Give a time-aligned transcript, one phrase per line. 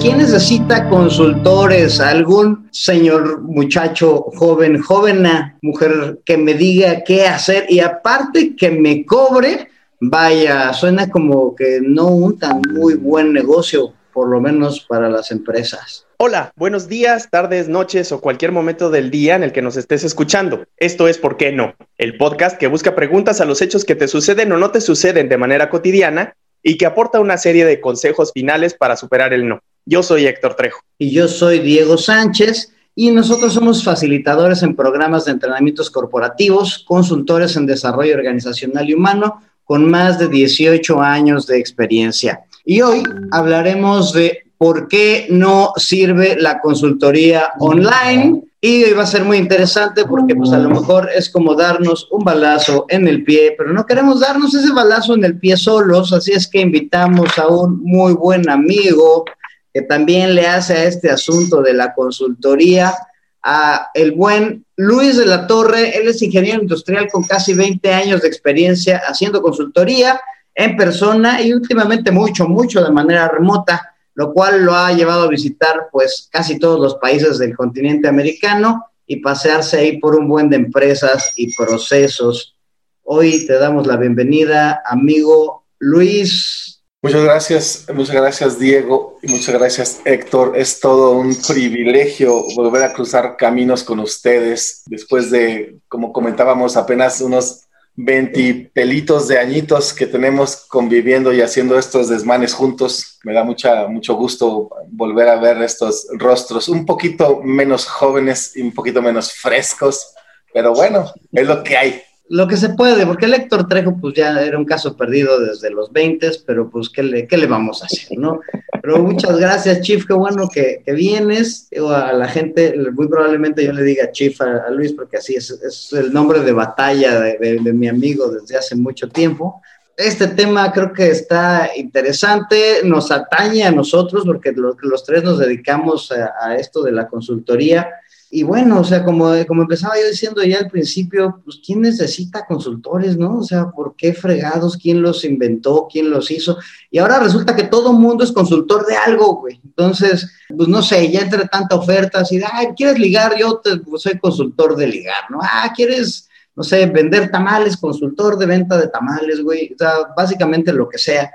[0.00, 1.98] ¿quién necesita consultores?
[1.98, 9.04] ¿Algún señor muchacho joven, jovena, mujer que me diga qué hacer y aparte que me
[9.04, 9.68] cobre?
[10.00, 15.32] Vaya, suena como que no un tan muy buen negocio, por lo menos para las
[15.32, 16.06] empresas.
[16.18, 20.04] Hola, buenos días, tardes, noches o cualquier momento del día en el que nos estés
[20.04, 20.64] escuchando.
[20.76, 21.74] Esto es ¿Por qué no?
[21.98, 25.28] El podcast que busca preguntas a los hechos que te suceden o no te suceden
[25.28, 29.60] de manera cotidiana y que aporta una serie de consejos finales para superar el no.
[29.84, 30.80] Yo soy Héctor Trejo.
[30.98, 37.54] Y yo soy Diego Sánchez y nosotros somos facilitadores en programas de entrenamientos corporativos, consultores
[37.54, 42.40] en desarrollo organizacional y humano con más de 18 años de experiencia.
[42.64, 48.42] Y hoy hablaremos de por qué no sirve la consultoría online.
[48.68, 52.24] Y va a ser muy interesante porque pues a lo mejor es como darnos un
[52.24, 56.32] balazo en el pie, pero no queremos darnos ese balazo en el pie solos, así
[56.32, 59.24] es que invitamos a un muy buen amigo
[59.72, 62.92] que también le hace a este asunto de la consultoría,
[63.40, 68.22] a el buen Luis de la Torre, él es ingeniero industrial con casi 20 años
[68.22, 70.20] de experiencia haciendo consultoría
[70.56, 75.28] en persona y últimamente mucho, mucho de manera remota lo cual lo ha llevado a
[75.28, 80.48] visitar pues casi todos los países del continente americano y pasearse ahí por un buen
[80.48, 82.56] de empresas y procesos.
[83.02, 86.82] Hoy te damos la bienvenida, amigo Luis.
[87.02, 90.54] Muchas gracias, muchas gracias Diego y muchas gracias Héctor.
[90.56, 97.20] Es todo un privilegio volver a cruzar caminos con ustedes después de, como comentábamos, apenas
[97.20, 97.65] unos
[97.96, 103.18] 20 pelitos de añitos que tenemos conviviendo y haciendo estos desmanes juntos.
[103.24, 108.62] Me da mucha, mucho gusto volver a ver estos rostros un poquito menos jóvenes y
[108.62, 110.14] un poquito menos frescos,
[110.52, 114.14] pero bueno, es lo que hay lo que se puede, porque el Héctor Trejo pues
[114.14, 117.82] ya era un caso perdido desde los 20, pero pues ¿qué le, qué le vamos
[117.82, 118.40] a hacer, no?
[118.82, 121.68] Pero muchas gracias, Chief, qué bueno que, que vienes.
[121.88, 125.92] a la gente, muy probablemente yo le diga Chief a, Luis, porque así es, es,
[125.92, 129.62] el nombre de batalla de, de, mi amigo desde hace mucho tiempo.
[129.96, 135.38] Este tema creo que está interesante, nos atañe a nosotros, porque los, los tres nos
[135.38, 137.88] dedicamos a, a esto de la consultoría
[138.28, 142.44] y bueno, o sea, como, como empezaba yo diciendo ya al principio, pues ¿quién necesita
[142.44, 143.38] consultores, no?
[143.38, 144.76] O sea, ¿por qué fregados?
[144.76, 145.86] ¿Quién los inventó?
[145.90, 146.58] ¿Quién los hizo?
[146.90, 149.60] Y ahora resulta que todo mundo es consultor de algo, güey.
[149.64, 153.38] Entonces, pues no sé, ya entre tanta oferta, así, ah, ¿quieres ligar?
[153.38, 155.38] Yo pues, soy consultor de ligar, ¿no?
[155.40, 157.76] Ah, ¿quieres, no sé, vender tamales?
[157.76, 159.72] Consultor de venta de tamales, güey.
[159.72, 161.30] O sea, básicamente lo que sea.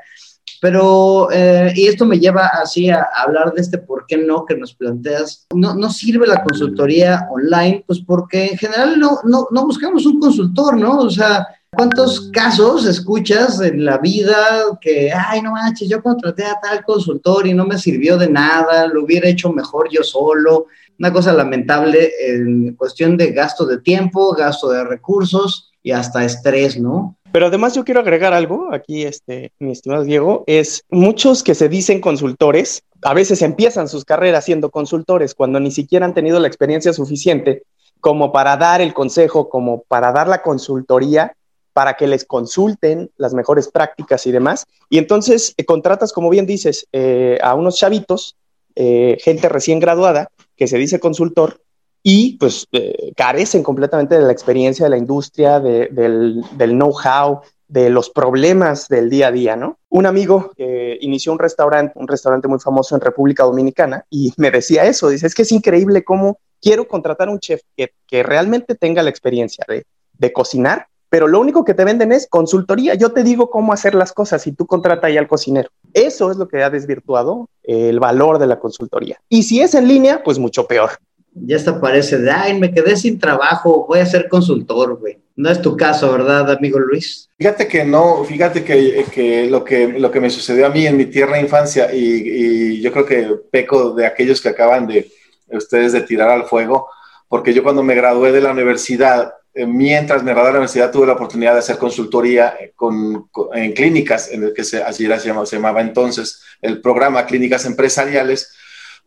[0.62, 4.56] Pero, eh, y esto me lleva así a, hablar de este por qué no que
[4.56, 5.48] nos planteas.
[5.56, 10.20] No, no sirve la consultoría online, pues porque en general no, no, no buscamos un
[10.20, 11.00] consultor, ¿no?
[11.00, 14.36] O sea, ¿Cuántos casos escuchas en la vida
[14.82, 18.88] que, ay, no manches, yo contraté a tal consultor y no me sirvió de nada,
[18.88, 20.66] lo hubiera hecho mejor yo solo?
[21.00, 26.80] Una cosa lamentable en cuestión de gasto de tiempo, gasto de recursos y hasta estrés,
[26.80, 27.16] ¿no?
[27.32, 31.70] Pero además yo quiero agregar algo aquí, este, mi estimado Diego, es muchos que se
[31.70, 36.48] dicen consultores, a veces empiezan sus carreras siendo consultores cuando ni siquiera han tenido la
[36.48, 37.64] experiencia suficiente
[38.02, 41.36] como para dar el consejo, como para dar la consultoría,
[41.74, 44.66] para que les consulten las mejores prácticas y demás.
[44.90, 48.36] Y entonces eh, contratas, como bien dices, eh, a unos chavitos,
[48.76, 51.62] eh, gente recién graduada, que se dice consultor,
[52.04, 58.10] y pues eh, carecen completamente de la experiencia de la industria, del, know-how, de los
[58.10, 59.78] problemas del día a día, ¿no?
[59.90, 64.52] Un amigo que inició un restaurante, un restaurante muy famoso en República Dominicana, y me
[64.52, 67.92] decía eso, dice, es que es increíble cómo quiero contratar a un chef que,
[68.24, 73.12] realmente tenga la experiencia de, cocinar, pero lo único que te venden es consultoría, yo
[73.12, 75.70] te digo cómo hacer las cosas y tú contrata ahí al cocinero.
[75.94, 79.20] Eso es lo que ha desvirtuado el valor de la consultoría.
[79.28, 80.92] Y si es en línea, pues mucho peor
[81.34, 85.20] ya hasta parece de, ay, me quedé sin trabajo, voy a ser consultor, güey.
[85.36, 87.30] No es tu caso, ¿verdad, amigo Luis?
[87.38, 90.98] Fíjate que no, fíjate que, que, lo, que lo que me sucedió a mí en
[90.98, 95.10] mi tierna infancia y, y, yo creo que peco de aquellos que acaban de
[95.48, 96.90] ustedes de tirar al fuego,
[97.28, 100.92] porque yo cuando me gradué de la universidad, eh, mientras me gradué de la universidad
[100.92, 105.28] tuve la oportunidad de hacer consultoría con, en clínicas, en el que se, así se
[105.28, 108.54] llamaba, se llamaba entonces el programa Clínicas Empresariales,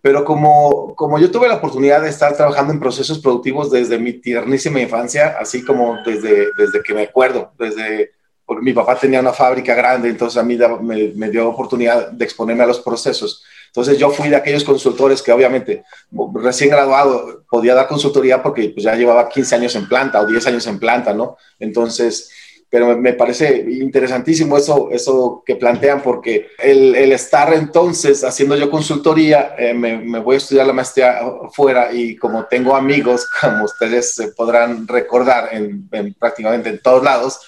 [0.05, 4.13] pero como, como yo tuve la oportunidad de estar trabajando en procesos productivos desde mi
[4.13, 8.11] tiernísima infancia, así como desde, desde que me acuerdo, desde,
[8.45, 12.23] porque mi papá tenía una fábrica grande, entonces a mí me, me dio oportunidad de
[12.23, 13.43] exponerme a los procesos.
[13.69, 15.85] Entonces yo fui de aquellos consultores que obviamente
[16.35, 20.47] recién graduado podía dar consultoría porque pues, ya llevaba 15 años en planta o 10
[20.49, 21.39] años en planta, ¿no?
[21.59, 22.31] Entonces
[22.75, 28.69] pero me parece interesantísimo eso, eso que plantean, porque el, el estar entonces haciendo yo
[28.69, 31.21] consultoría, eh, me, me, voy a estudiar la maestría
[31.53, 37.05] fuera y como tengo amigos, como ustedes se podrán recordar en, en prácticamente en todos
[37.05, 37.43] lados,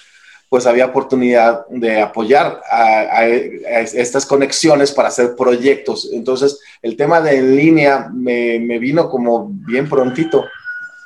[0.47, 6.09] pues había oportunidad de apoyar a, a, a, estas conexiones para hacer proyectos.
[6.13, 10.45] Entonces, el tema de en línea me, me vino como bien prontito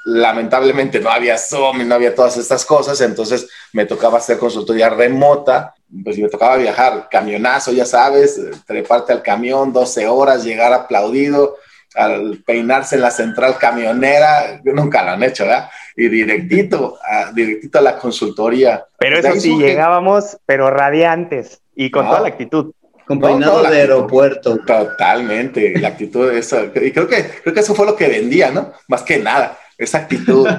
[0.05, 5.75] lamentablemente no había Zoom, no había todas estas cosas, entonces me tocaba hacer consultoría remota,
[6.03, 11.57] pues me tocaba viajar, camionazo, ya sabes, treparte al camión, 12 horas, llegar aplaudido,
[11.93, 15.69] al peinarse en la central camionera, nunca lo han hecho, ¿verdad?
[15.95, 18.85] Y directito, a, directito a la consultoría.
[18.97, 22.11] Pero eso sí, llegábamos, pero radiantes y con no.
[22.11, 22.73] toda la actitud.
[23.05, 24.57] Con peinado no, no, de aeropuerto.
[24.59, 26.63] Totalmente, la actitud de eso.
[26.75, 28.71] Y creo que, creo que eso fue lo que vendía, ¿no?
[28.87, 30.47] Más que nada esa actitud.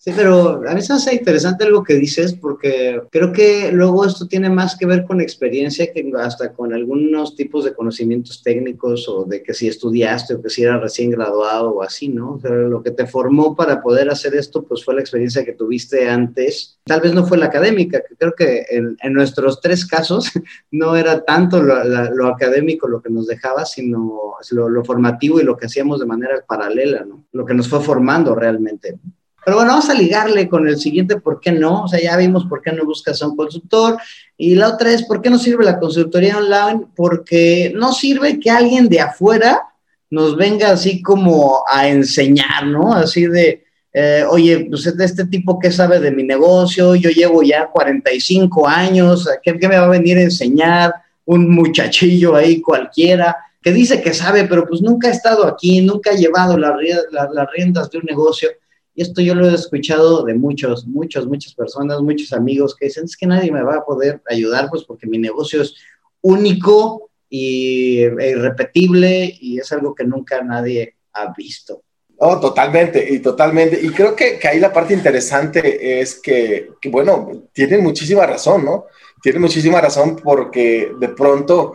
[0.00, 4.26] Sí, pero a mí se hace interesante algo que dices porque creo que luego esto
[4.26, 9.24] tiene más que ver con experiencia que hasta con algunos tipos de conocimientos técnicos o
[9.24, 12.38] de que si estudiaste o que si eras recién graduado o así, ¿no?
[12.42, 16.78] Lo que te formó para poder hacer esto pues fue la experiencia que tuviste antes.
[16.84, 20.30] Tal vez no fue la académica, que creo que en, en nuestros tres casos
[20.70, 25.56] no era tanto lo, lo, académico lo que nos dejaba, sino lo, formativo y lo
[25.56, 27.24] que hacíamos de manera paralela, ¿no?
[27.32, 28.98] Lo que nos fue formando realmente.
[29.44, 31.84] Pero bueno, vamos a ligarle con el siguiente, ¿por qué no?
[31.84, 33.96] O sea, ya vimos por qué no buscas a un consultor.
[34.36, 36.86] Y la otra es, ¿por qué no sirve la consultoría online?
[36.94, 39.62] Porque no sirve que alguien de afuera
[40.10, 42.92] nos venga así como a enseñar, ¿no?
[42.92, 47.68] Así de, eh, oye, pues este tipo que sabe de mi negocio, yo llevo ya
[47.68, 50.92] 45 años, ¿qué, ¿qué me va a venir a enseñar?
[51.24, 53.36] Un muchachillo ahí cualquiera
[53.68, 56.72] que dice que sabe, pero pues nunca ha estado aquí, nunca ha llevado las
[57.10, 58.48] la, la riendas de un negocio.
[58.94, 63.04] Y esto yo lo he escuchado de muchos, muchos, muchas personas, muchos amigos que dicen,
[63.04, 65.74] es que nadie me va a poder ayudar, pues porque mi negocio es
[66.22, 71.82] único y e irrepetible y es algo que nunca nadie ha visto.
[72.16, 73.78] Oh, totalmente, y totalmente.
[73.82, 78.64] Y creo que, que ahí la parte interesante es que, que, bueno, tienen muchísima razón,
[78.64, 78.86] ¿no?
[79.22, 81.74] Tienen muchísima razón porque de pronto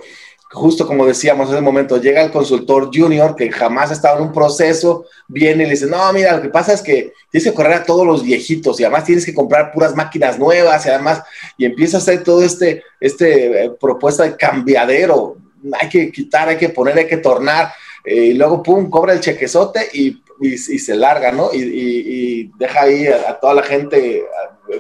[0.53, 4.25] justo como decíamos en ese momento, llega el consultor junior que jamás ha estado en
[4.25, 7.55] un proceso, viene y le dice, no, mira, lo que pasa es que tienes que
[7.55, 11.23] correr a todos los viejitos y además tienes que comprar puras máquinas nuevas y además,
[11.57, 15.37] y empieza a hacer todo este, este eh, propuesta de cambiadero,
[15.79, 17.73] hay que quitar, hay que poner, hay que tornar,
[18.05, 20.19] eh, y luego, pum, cobra el chequezote y,
[20.57, 21.53] se larga, ¿no?
[21.53, 24.25] Y, y deja ahí a, a, toda la gente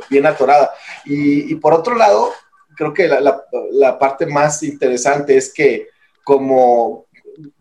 [0.09, 0.71] bien atorada.
[1.05, 2.33] y por otro lado,
[2.75, 5.89] creo que la, la, la, parte más interesante es que
[6.23, 7.05] como,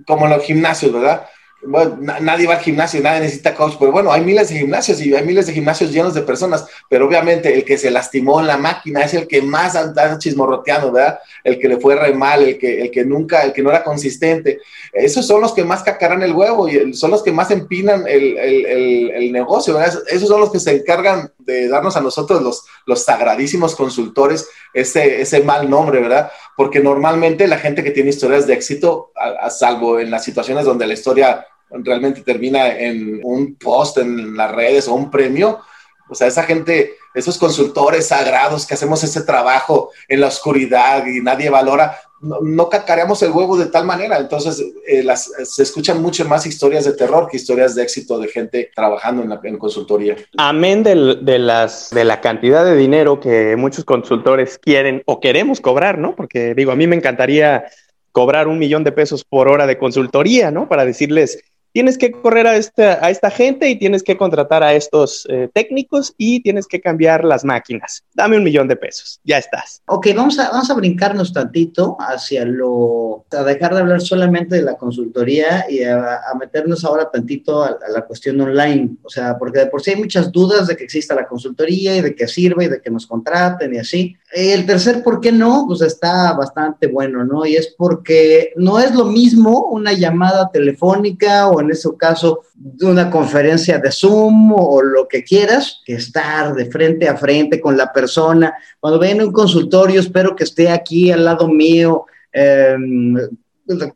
[0.06, 1.26] como en los gimnasios, ¿verdad?
[1.64, 5.14] Bueno, nadie va al gimnasio, nadie necesita coach, pero bueno, hay miles de gimnasios y
[5.14, 8.56] hay miles de gimnasios llenos de personas, pero obviamente el que se lastimó en la
[8.56, 11.20] máquina es el que más anda chismorroteando, ¿verdad?
[11.44, 13.84] El que le fue re mal, el que, el que nunca, el que no era
[13.84, 14.58] consistente.
[14.92, 18.36] Esos son los que más cacarán el huevo y son los que más empinan el,
[18.38, 20.02] el, el, el negocio, ¿verdad?
[20.08, 25.20] Esos son los que se encargan de darnos a nosotros los, los sagradísimos consultores ese,
[25.20, 26.30] ese mal nombre, ¿verdad?
[26.56, 30.64] Porque normalmente la gente que tiene historias de éxito, a, a salvo en las situaciones
[30.64, 35.60] donde la historia realmente termina en un post en las redes o un premio,
[36.08, 41.22] o sea, esa gente, esos consultores sagrados que hacemos ese trabajo en la oscuridad y
[41.22, 44.18] nadie valora, no, no cacareamos el huevo de tal manera.
[44.18, 48.28] Entonces, eh, las, se escuchan mucho más historias de terror que historias de éxito de
[48.28, 50.16] gente trabajando en, la, consultoría.
[50.38, 50.94] Amén de,
[51.38, 56.14] las, de la cantidad de dinero que muchos consultores quieren o queremos cobrar, ¿no?
[56.14, 57.66] Porque digo, a mí me encantaría
[58.12, 60.68] cobrar un millón de pesos por hora de consultoría, ¿no?
[60.68, 64.74] Para decirles, tienes que correr a esta, a esta gente y tienes que contratar a
[64.74, 68.04] estos eh, técnicos y tienes que cambiar las máquinas.
[68.14, 69.82] Dame un millón de pesos, ya estás.
[69.86, 74.62] Ok, vamos a, vamos a brincarnos tantito hacia lo, a dejar de hablar solamente de
[74.62, 78.96] la consultoría y a, meternos ahora tantito a, a, la cuestión online.
[79.02, 82.00] O sea, porque de por sí hay muchas dudas de que exista la consultoría y
[82.00, 84.16] de que sirve y de que nos contraten y así.
[84.34, 85.66] El tercer, ¿por qué no?
[85.66, 87.44] Pues está bastante bueno, ¿no?
[87.44, 92.40] Y es porque no es lo mismo una llamada telefónica o en ese caso
[92.80, 97.76] una conferencia de Zoom o lo que quieras, que estar de frente a frente con
[97.76, 98.54] la persona.
[98.80, 102.74] Cuando ven un consultorio, espero que esté aquí al lado mío, eh,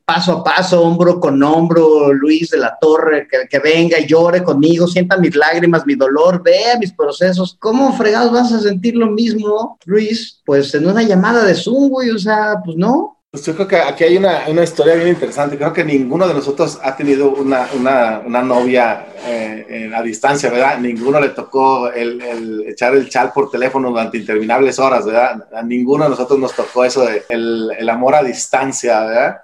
[0.05, 4.87] paso a paso, hombro con hombro, Luis de la Torre, que, venga y llore conmigo,
[4.87, 7.57] sienta mis lágrimas, mi dolor, vea mis procesos.
[7.59, 10.41] ¿Cómo fregados vas a sentir lo mismo, Luis?
[10.45, 13.77] Pues en una llamada de Zoom, güey, o sea, pues no, Pues yo creo que
[13.77, 15.57] aquí hay una, una, historia bien interesante.
[15.57, 19.57] Creo que ninguno de nosotros ha tenido una, una, una novia eh,
[19.97, 20.79] a distancia, ¿verdad?
[20.79, 25.49] Ninguno le tocó el, el, echar el chal por teléfono durante interminables horas, ¿verdad?
[25.55, 29.37] A ninguno de nosotros nos tocó eso de el, el amor a distancia, ¿verdad?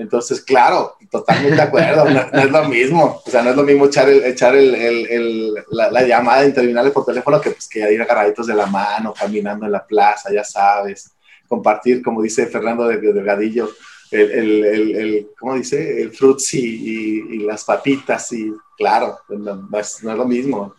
[0.00, 3.86] Entonces, claro, totalmente de acuerdo, no, es lo mismo, o sea, no es lo mismo
[3.86, 8.00] echar, el, echar el, el, la, la, llamada interminable por teléfono que, pues, que ir
[8.00, 11.12] agarraditos de la mano, caminando en la plaza, ya sabes
[11.48, 13.68] compartir, como dice Fernando de Delgadillo,
[14.10, 16.00] el, ¿cómo dice?
[16.00, 20.74] El frutzi y, las papitas y claro, no, es, lo mismo.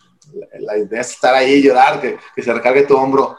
[0.60, 3.36] La, idea es estar ahí y llorar, que, que se recargue tu hombro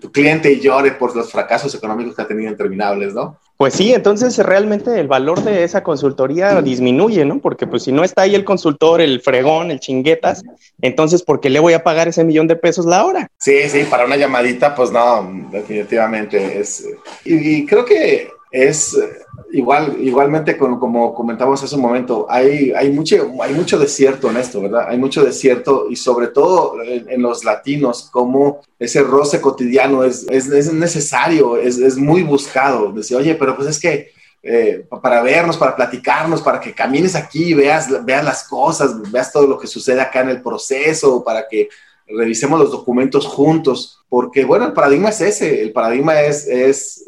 [0.00, 3.38] tu cliente y llore por los fracasos económicos que ha tenido interminables, ¿no?
[3.56, 7.38] Pues sí, entonces realmente el valor de esa consultoría disminuye, ¿no?
[7.38, 10.42] Porque pues si no está ahí el consultor, el fregón, el chinguetas,
[10.80, 13.28] entonces ¿por qué le voy a pagar ese millón de pesos la hora?
[13.38, 16.84] Sí, sí, para una llamadita, pues no, definitivamente es...
[17.24, 18.96] Y, y creo que es
[19.50, 24.62] igual, igualmente como comentamos hace un momento, hay, hay, mucho, hay mucho desierto en esto,
[24.62, 24.86] ¿verdad?
[24.88, 30.48] Hay mucho desierto y sobre todo en, los latinos, como ese roce cotidiano es, es,
[30.48, 32.92] es necesario, es, es, muy buscado.
[32.92, 37.54] Decir, oye, pero pues es que eh, para vernos, para platicarnos, para que camines aquí,
[37.54, 41.68] veas, veas las cosas, veas todo lo que sucede acá en el proceso, para que
[42.06, 47.04] revisemos los documentos juntos, porque bueno, el paradigma es ese, el paradigma es, es,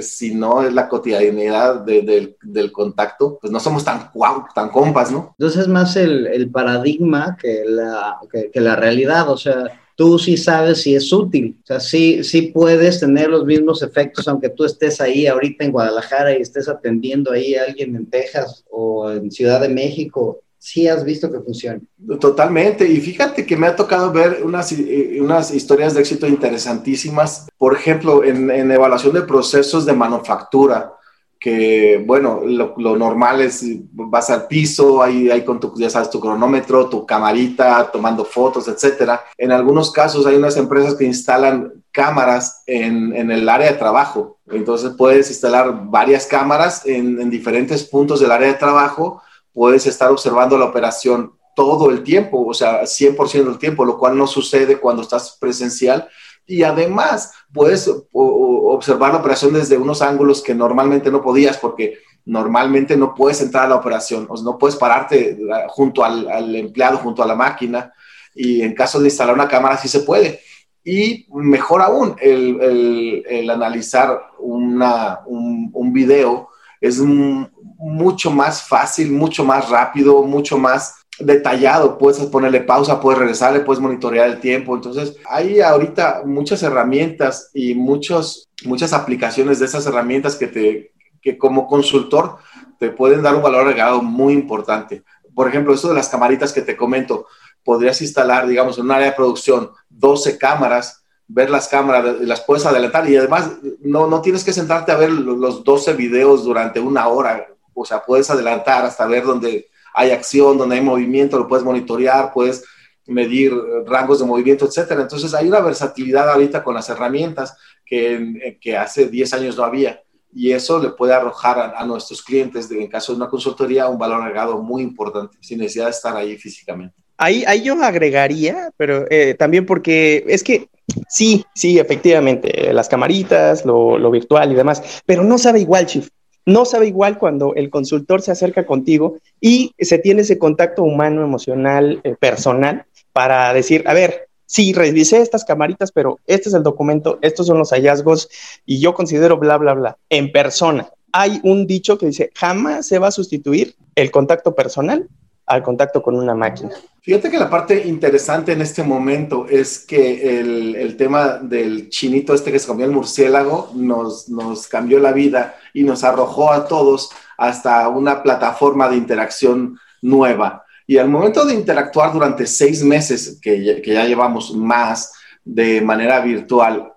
[0.00, 4.10] si no es la cotidianidad del contacto, pues no somos tan,
[4.54, 5.34] tan compas, ¿no?
[5.38, 10.38] Entonces es más el, el paradigma que la, que la realidad, o sea, tú sí
[10.38, 11.58] sabes si es útil.
[11.62, 15.72] O sea, sí, sí puedes tener los mismos efectos, aunque tú estés ahí ahorita en
[15.72, 20.86] Guadalajara y estés atendiendo ahí a alguien en Texas o en Ciudad de México sí
[20.86, 21.80] has visto que funciona.
[22.20, 22.86] Totalmente.
[22.86, 27.48] Y fíjate que me ha tocado ver unas, eh, unas historias de éxito interesantísimas.
[27.56, 30.92] Por ejemplo, en, en evaluación de procesos de manufactura,
[31.40, 36.10] que bueno, lo, lo, normal es vas al piso, ahí, ahí con tu, ya sabes,
[36.10, 39.24] tu cronómetro, tu camarita, tomando fotos, etcétera.
[39.38, 44.36] En algunos casos hay unas empresas que instalan cámaras en, en el área de trabajo.
[44.50, 49.22] Entonces puedes instalar varias cámaras en, en diferentes puntos del área de trabajo
[49.52, 54.16] puedes estar observando la operación todo el tiempo, o sea, 100% del tiempo, lo cual
[54.16, 56.08] no sucede cuando estás presencial.
[56.46, 62.96] Y además puedes observar la operación desde unos ángulos que normalmente no podías porque normalmente
[62.96, 65.38] no puedes entrar a la operación, o sea, no puedes pararte
[65.68, 67.92] junto al, empleado, junto a la máquina.
[68.34, 70.40] Y en caso de instalar una cámara sí se puede.
[70.82, 76.48] Y mejor aún, el, el, analizar una, un, un video
[76.80, 81.96] es un, mucho más fácil, mucho más rápido, mucho más detallado.
[81.96, 84.74] Puedes ponerle pausa, puedes regresarle, puedes monitorear el tiempo.
[84.74, 91.38] Entonces, hay ahorita muchas herramientas y muchos, muchas aplicaciones de esas herramientas que, te, que
[91.38, 92.36] como consultor
[92.78, 95.02] te pueden dar un valor agregado muy importante.
[95.34, 97.26] Por ejemplo, eso de las camaritas que te comento,
[97.64, 100.98] podrías instalar, digamos, en un área de producción 12 cámaras
[101.32, 105.12] ver las cámaras, las puedes adelantar y además no, no tienes que sentarte a ver
[105.12, 110.58] los 12 videos durante una hora o sea, puedes adelantar hasta ver dónde hay acción,
[110.58, 112.64] dónde hay movimiento, lo puedes monitorear, puedes
[113.06, 113.52] medir
[113.86, 115.02] rangos de movimiento, etcétera.
[115.02, 120.00] Entonces hay una versatilidad ahorita con las herramientas que, que hace 10 años no había
[120.32, 124.22] y eso le puede arrojar a, nuestros clientes, en caso de una consultoría, un valor
[124.22, 126.94] agregado muy importante, sin necesidad de estar ahí físicamente.
[127.16, 130.68] Ahí, ahí yo agregaría, pero eh, también porque es que
[131.08, 136.08] sí, sí, efectivamente, las camaritas, lo, lo virtual y demás, pero no sabe igual, Chief.
[136.46, 141.22] No sabe igual cuando el consultor se acerca contigo y se tiene ese contacto humano,
[141.22, 146.62] emocional, eh, personal, para decir, a ver, sí, revisé estas camaritas, pero este es el
[146.62, 148.28] documento, estos son los hallazgos
[148.66, 150.90] y yo considero bla, bla, bla, en persona.
[151.12, 155.08] Hay un dicho que dice, jamás se va a sustituir el contacto personal
[155.46, 156.70] al contacto con una máquina.
[157.02, 162.34] Fíjate que la parte interesante en este momento es que el, el, tema del chinito
[162.34, 166.66] este que se comió el murciélago nos, nos cambió la vida y nos arrojó a
[166.66, 170.64] todos hasta una plataforma de interacción nueva.
[170.86, 175.12] Y al momento de interactuar durante seis meses, que, que ya llevamos más
[175.44, 176.92] de manera virtual,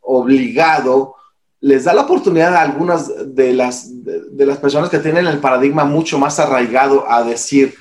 [0.00, 1.14] obligado,
[1.60, 5.84] les da la oportunidad a algunas de las, de, las personas que tienen el paradigma
[5.84, 7.74] mucho más arraigado a decir,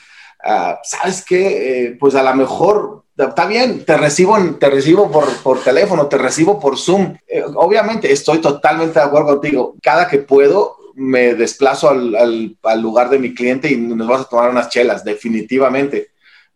[0.43, 1.87] Ah, ¿sabes qué?
[1.87, 6.17] Eh, pues a lo mejor está bien, te recibo, te recibo por, por teléfono, te
[6.17, 7.17] recibo por Zoom.
[7.27, 9.75] Eh, obviamente estoy totalmente de acuerdo contigo.
[9.81, 14.29] Cada que puedo, me desplazo al, al, lugar de mi cliente y nos vamos a
[14.29, 16.09] tomar unas chelas, definitivamente.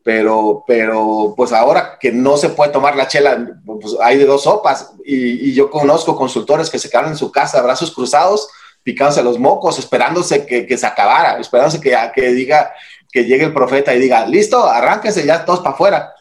[0.04, 4.44] Pero, pero, pues ahora que no se puede tomar la chela, pues hay de dos
[4.44, 4.94] sopas.
[5.06, 8.50] Y, yo conozco consultores que se quedan en su casa, brazos cruzados,
[8.84, 12.72] picándose los mocos, esperándose que, se acabara, esperándose que, que diga,
[13.12, 16.14] que llegue el profeta y diga, listo, arránquese ya todos para afuera.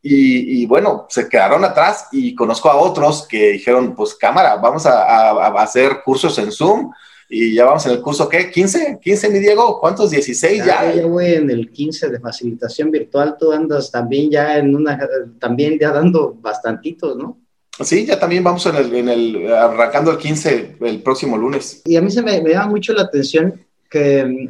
[0.00, 5.46] Y, bueno, se quedaron atrás y conozco a otros que dijeron, pues cámara, vamos a,
[5.60, 6.92] hacer cursos en Zoom
[7.28, 8.50] y ya vamos en el curso, ¿qué?
[8.50, 9.00] ¿15?
[9.00, 9.78] ¿15, mi Diego?
[9.80, 10.10] ¿Cuántos?
[10.12, 10.94] ¿16 ya?
[10.94, 14.98] Ya, voy en el 15 de facilitación virtual, tú andas también ya en una,
[15.38, 17.36] también ya dando bastantitos, ¿no?
[17.80, 21.82] Sí, ya también vamos en el, en el arrancando el 15 el próximo lunes.
[21.84, 24.48] Y a mí se me, me llama mucho la atención que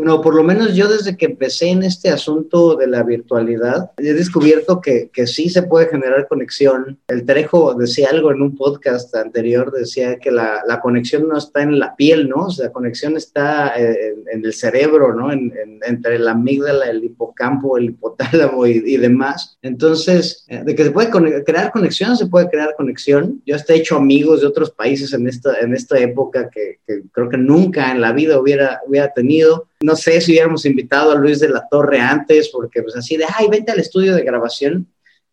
[0.00, 4.14] bueno, por lo menos yo desde que empecé en este asunto de la virtualidad, he
[4.14, 6.98] descubierto que, que sí se puede generar conexión.
[7.08, 11.62] El Trejo decía algo en un podcast anterior, decía que la, la conexión no está
[11.62, 12.48] en la piel, ¿no?
[12.58, 15.30] La conexión está en, en el cerebro, ¿no?
[15.32, 15.52] En,
[15.86, 19.58] entre la amígdala, el hipocampo, el hipotálamo y, demás.
[19.60, 21.10] Entonces, eh, de que se puede
[21.44, 23.42] crear conexión, se puede crear conexión.
[23.44, 26.78] Yo hasta he hecho amigos de otros países en esta, en esta época que,
[27.12, 31.40] creo que nunca en la vida hubiera, hubiera tenido sé si hubiéramos invitado a Luis
[31.40, 34.86] de la Torre antes, porque pues así de, ay, vente al estudio de grabación.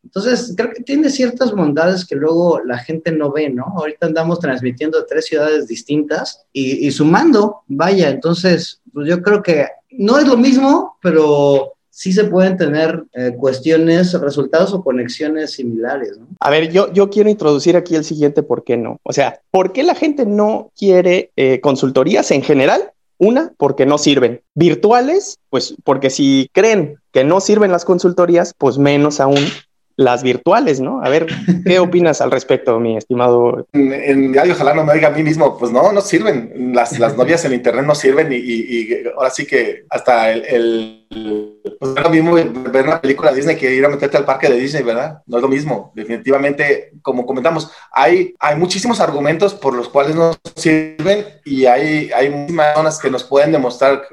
[0.03, 3.65] Entonces, creo que tiene ciertas bondades que luego la gente no ve, ¿no?
[3.75, 10.17] Ahorita andamos transmitiendo tres ciudades distintas y, sumando, vaya, entonces, pues yo creo que no
[10.17, 16.17] es lo mismo, pero sí se pueden tener eh, cuestiones, resultados o conexiones similares.
[16.17, 16.27] ¿no?
[16.39, 18.99] A ver, yo, yo quiero introducir aquí el siguiente por qué no.
[19.03, 22.91] O sea, ¿por qué la gente no quiere eh, consultorías en general?
[23.17, 24.41] Una, porque no sirven.
[24.53, 29.43] Virtuales, pues porque si creen que no sirven las consultorías, pues menos aún
[29.97, 31.03] las virtuales, ¿no?
[31.03, 31.25] A ver,
[31.65, 33.67] ¿qué opinas al respecto, mi estimado?
[33.73, 36.71] En, en ojalá no me diga a mí mismo, pues no, no sirven.
[36.73, 41.07] Las, las novias en internet no sirven y, ahora sí que hasta el,
[41.79, 44.49] pues es lo mismo ver una película de Disney que ir a meterte al parque
[44.49, 45.23] de Disney, ¿verdad?
[45.25, 45.91] No es lo mismo.
[45.95, 52.29] Definitivamente, como comentamos, hay, hay muchísimos argumentos por los cuales no sirven y hay, hay
[52.29, 54.03] muchísimas personas que nos pueden demostrar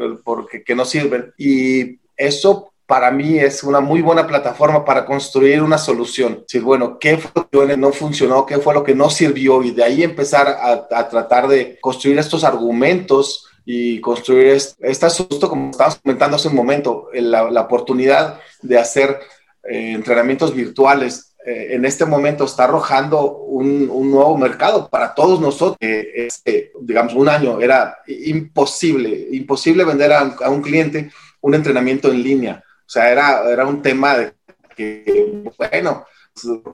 [0.50, 1.34] que, que no sirven.
[1.36, 6.40] Y eso para mí es una muy buena plataforma para construir una solución.
[6.42, 8.44] Decir, bueno, ¿qué fue lo que no funcionó?
[8.44, 9.62] ¿Qué fue lo que no sirvió?
[9.62, 15.70] Y de ahí empezar a, tratar de construir estos argumentos y construir esta justo como
[15.70, 19.18] estábamos comentando hace un momento, la, oportunidad de hacer
[19.62, 25.78] eh, entrenamientos virtuales eh, en este momento está arrojando un, nuevo mercado para todos nosotros.
[25.80, 31.10] Este, digamos, un año era imposible, imposible vender a un cliente
[31.44, 34.32] un entrenamiento en línea o sea, era, era un tema de
[34.76, 36.04] que, bueno,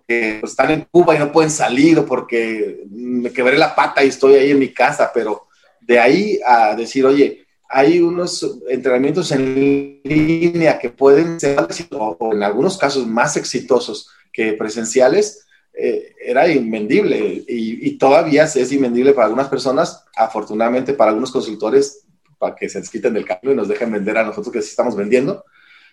[0.08, 4.34] están en Cuba y no pueden salir o porque me quebré la pata y estoy
[4.34, 5.46] ahí en mi casa, pero
[5.80, 11.56] de ahí a decir, oye, hay unos entrenamientos en línea que pueden ser,
[11.92, 18.72] o en algunos casos más exitosos que presenciales, eh, era invendible y, y, todavía es
[18.72, 22.04] invendible para algunas personas, afortunadamente para algunos consultores,
[22.38, 24.96] para que se quiten del cambio y nos dejen vender a nosotros que sí estamos
[24.96, 25.44] vendiendo,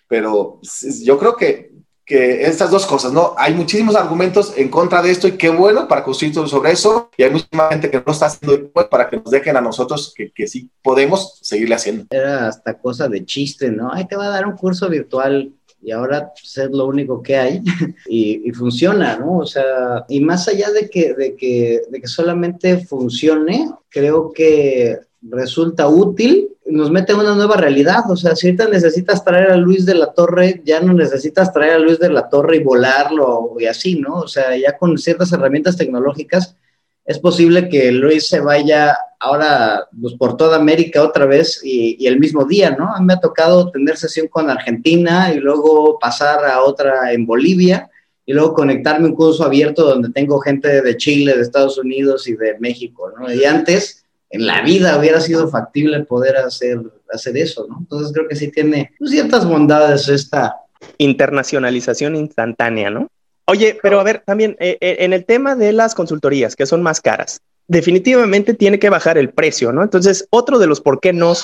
[0.08, 0.60] pero
[1.02, 1.72] yo creo que,
[2.04, 3.34] que estas dos cosas, ¿no?
[3.36, 7.10] Hay muchísimos argumentos en contra de esto y qué bueno para construir sobre eso.
[7.16, 10.32] Y hay mucha gente que no está haciendo para que nos dejen a nosotros que,
[10.32, 12.06] que sí podemos seguirle haciendo.
[12.10, 13.92] Era hasta cosa de chiste, ¿no?
[13.92, 17.36] Ahí te va a dar un curso virtual y ahora pues, es lo único que
[17.36, 17.62] hay
[18.08, 19.38] y, y, funciona, ¿no?
[19.38, 24.98] O sea, y más allá de que, de, que, de que solamente funcione, creo que
[25.22, 28.10] resulta útil, nos mete una nueva realidad.
[28.10, 31.72] O sea, si ahorita necesitas traer a Luis de la Torre, ya no necesitas traer
[31.72, 34.20] a Luis de la Torre y volarlo y así, ¿no?
[34.20, 36.56] O sea, ya con ciertas herramientas tecnológicas
[37.08, 42.20] es posible que Luis se vaya ahora pues, por toda América otra vez y, el
[42.20, 42.94] mismo día, ¿no?
[42.94, 47.90] A me ha tocado tener sesión con Argentina y luego pasar a otra en Bolivia
[48.26, 52.34] y luego conectarme un curso abierto donde tengo gente de Chile, de Estados Unidos y
[52.34, 53.32] de México, ¿no?
[53.32, 56.80] Y antes en la vida hubiera sido factible poder hacer,
[57.12, 57.78] hacer eso, ¿no?
[57.80, 60.56] Entonces creo que sí tiene pues, ciertas bondades esta
[60.98, 63.08] internacionalización instantánea, ¿no?
[63.46, 66.82] Oye, pero a ver, también eh, eh, en el tema de las consultorías, que son
[66.82, 69.82] más caras, definitivamente tiene que bajar el precio, ¿no?
[69.82, 71.34] Entonces, otro de los por qué no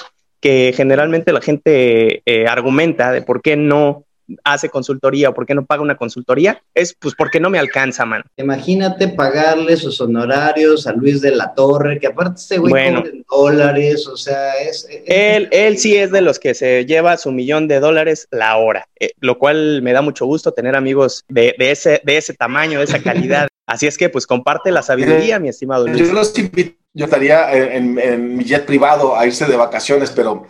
[0.40, 4.04] que generalmente la gente eh, argumenta de por qué no
[4.44, 8.04] hace consultoría o por qué no paga una consultoría, es pues porque no me alcanza,
[8.04, 8.22] man.
[8.36, 14.06] Imagínate pagarle sus honorarios a Luis de la Torre, que aparte este güey bueno, dólares,
[14.06, 14.86] o sea, es...
[15.06, 18.88] Él, él sí es de los que se lleva su millón de dólares la hora,
[18.98, 22.78] eh, lo cual me da mucho gusto tener amigos de, de, ese, de ese tamaño,
[22.78, 23.48] de esa calidad.
[23.66, 26.06] Así es que pues comparte la sabiduría, mi estimado Luis.
[26.06, 30.46] Yo los invito yo estaría en, mi jet privado a irse de vacaciones, pero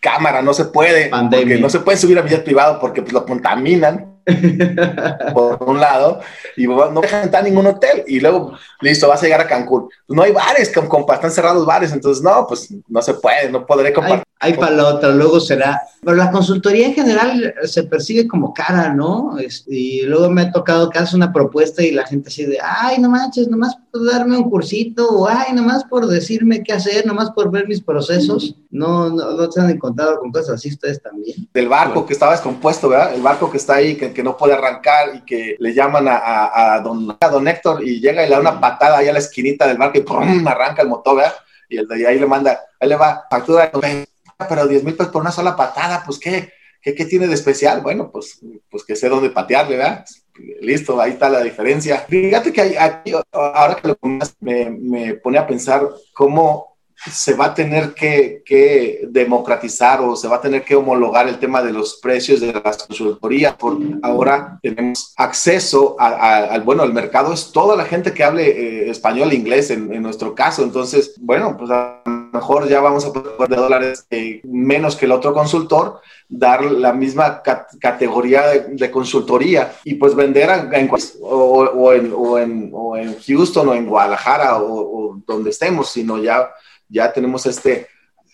[0.00, 1.10] cámara, no se puede.
[1.10, 4.12] Porque no se puede subir a mi jet privado porque pues, lo contaminan.
[5.34, 6.20] por un lado,
[6.56, 9.88] y no dejan entrar a ningún hotel, y luego, listo, vas a llegar a Cancún.
[10.06, 13.66] Pues no hay bares, compa, están cerrados bares, entonces no, pues no se puede, no
[13.66, 14.24] podré compartir.
[14.42, 15.80] Hay, para la otra, luego será.
[16.02, 19.36] Pero la consultoría en general se percibe como cara, ¿no?
[19.68, 22.98] y luego me ha tocado que haces una propuesta y la gente así de, ay,
[22.98, 27.30] no manches, nomás por darme un cursito, o ay, nomás por decirme qué hacer, nomás
[27.30, 28.56] por ver mis procesos.
[28.70, 31.48] No, no, no se han encontrado con cosas así ustedes también.
[31.54, 33.14] Del barco que estaba descompuesto, ¿verdad?
[33.14, 36.74] El barco que está ahí, que, que no puede arrancar y que le llaman a,
[36.74, 39.18] a, don, a don Héctor y llega y le da una patada ahí a la
[39.20, 40.46] esquinita del barco y ¡pum!
[40.48, 41.34] arranca el motor, ¿verdad?
[41.68, 43.70] Y el de ahí le manda, ahí le va, factura,
[44.48, 46.52] pero 10 mil pesos por una sola patada, pues ¿qué?
[46.80, 47.80] ¿Qué, ¿Qué, tiene de especial?
[47.80, 50.04] Bueno, pues, pues que sé dónde patearle, ¿verdad?
[50.60, 51.98] Listo, ahí está la diferencia.
[52.08, 53.98] Fíjate que aquí, ahora que lo
[54.40, 56.72] me, me pone a pensar cómo
[57.10, 58.42] se va a tener que,
[59.10, 62.86] democratizar o se va a tener que homologar el tema de los precios de las
[62.86, 68.48] consultorías, porque ahora tenemos acceso al, bueno, el mercado es toda la gente que hable
[68.48, 73.48] eh, español inglés en, nuestro caso, entonces, bueno, pues a mejor ya vamos a poder
[73.48, 79.94] de dólares eh, menos que el otro consultor, dar la misma categoría de, consultoría y
[79.94, 80.90] pues vender en,
[81.22, 82.12] o, en,
[82.72, 86.48] o, en, Houston o en Guadalajara o donde estemos, sino ya
[86.92, 87.86] ya tenemos este,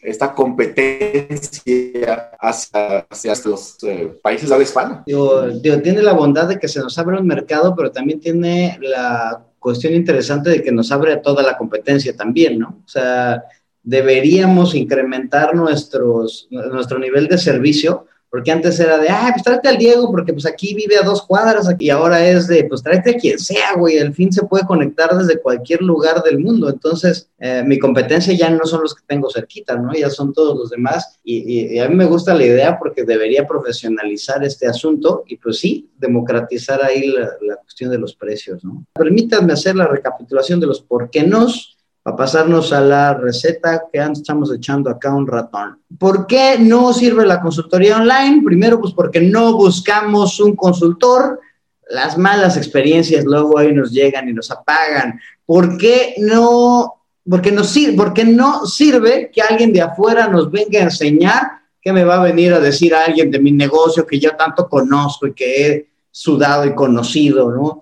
[0.02, 5.04] esta competencia hacia, hacia los eh, países de habla hispana.
[5.04, 9.94] tiene la bondad de que se nos abre un mercado, pero también tiene la cuestión
[9.94, 12.80] interesante de que nos abre toda la competencia también, ¿no?
[12.84, 13.44] O sea,
[13.88, 19.78] deberíamos incrementar nuestros, nuestro nivel de servicio porque antes era de, ah, pues tráete al
[19.78, 23.14] Diego, porque pues aquí vive a dos cuadras, y ahora es de, pues tráete a
[23.14, 26.68] quien sea, güey, al fin se puede conectar desde cualquier lugar del mundo.
[26.68, 29.94] Entonces, eh, mi competencia ya no son los que tengo cerquita, ¿no?
[29.94, 31.18] Ya son todos los demás.
[31.24, 35.90] Y, a mí me gusta la idea porque debería profesionalizar este asunto y pues sí,
[35.96, 38.84] democratizar ahí la, la cuestión de los precios, ¿no?
[38.92, 41.77] Permítanme hacer la recapitulación de los por qué nos
[42.08, 45.78] a pasarnos a la receta que estamos echando acá un ratón.
[45.98, 48.42] ¿Por qué no sirve la consultoría online?
[48.44, 51.40] Primero, pues porque no buscamos un consultor.
[51.90, 55.20] Las malas experiencias luego ahí nos llegan y nos apagan.
[55.44, 56.94] ¿Por qué no?
[57.28, 61.92] Porque, no sirve, porque no sirve que alguien de afuera nos venga a enseñar que
[61.92, 65.26] me va a venir a decir a alguien de mi negocio que yo tanto conozco
[65.26, 67.80] y que he sudado y conocido, ¿no?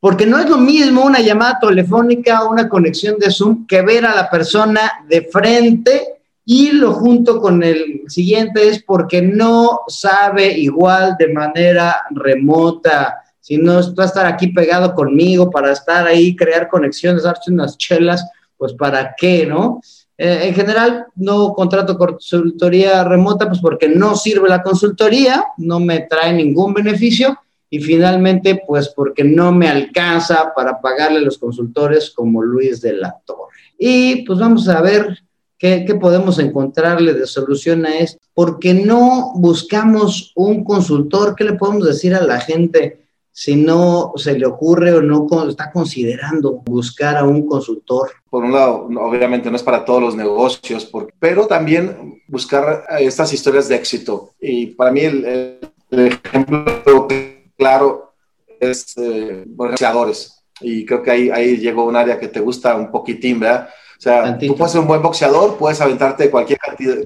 [0.00, 4.04] Porque no es lo mismo una llamada telefónica o una conexión de Zoom que ver
[4.04, 10.56] a la persona de frente y lo junto con el siguiente es porque no sabe
[10.56, 13.16] igual de manera remota.
[13.40, 18.24] Si no a estar aquí pegado conmigo para estar ahí, crear conexiones, darse unas chelas,
[18.56, 19.80] pues para qué, ¿no?
[20.18, 26.00] Eh, en general, no contrato consultoría remota, pues porque no sirve la consultoría, no me
[26.00, 32.10] trae ningún beneficio y finalmente, pues porque no me alcanza para pagarle a los consultores
[32.10, 33.52] como Luis de la Torre.
[33.78, 35.18] Y pues vamos a ver
[35.58, 38.20] qué, podemos encontrarle de solución a esto.
[38.34, 41.34] Porque no buscamos un consultor?
[41.34, 43.00] ¿Qué le podemos decir a la gente
[43.32, 48.10] si no se le ocurre o no está considerando buscar a un consultor?
[48.30, 53.68] Por un lado, obviamente no es para todos los negocios, pero también buscar estas historias
[53.68, 54.30] de éxito.
[54.40, 55.58] Y para mí el,
[55.90, 57.06] el ejemplo
[57.56, 58.14] claro
[58.60, 60.42] es eh, boxeadores.
[60.60, 63.68] Y creo que ahí, ahí llegó un área que te gusta un poquitín, ¿verdad?
[63.98, 66.58] O sea, tú puedes ser un buen boxeador, puedes aventarte cualquier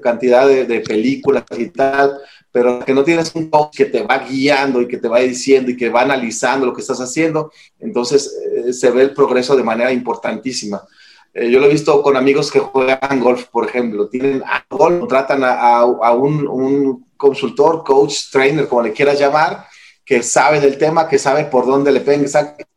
[0.02, 2.18] cantidad, de, películas y tal,
[2.50, 5.70] pero que no tienes un coach que te va guiando y que te va diciendo
[5.70, 9.62] y que va analizando lo que estás haciendo, entonces eh, se ve el progreso de
[9.62, 10.82] manera importantísima.
[11.32, 15.06] Eh, yo lo he visto con amigos que juegan golf, por ejemplo, tienen a golf,
[15.08, 19.66] tratan a, a un, un, consultor, coach, trainer, como le quieras llamar,
[20.10, 22.26] que sabe del tema, que sabe por dónde le peguen,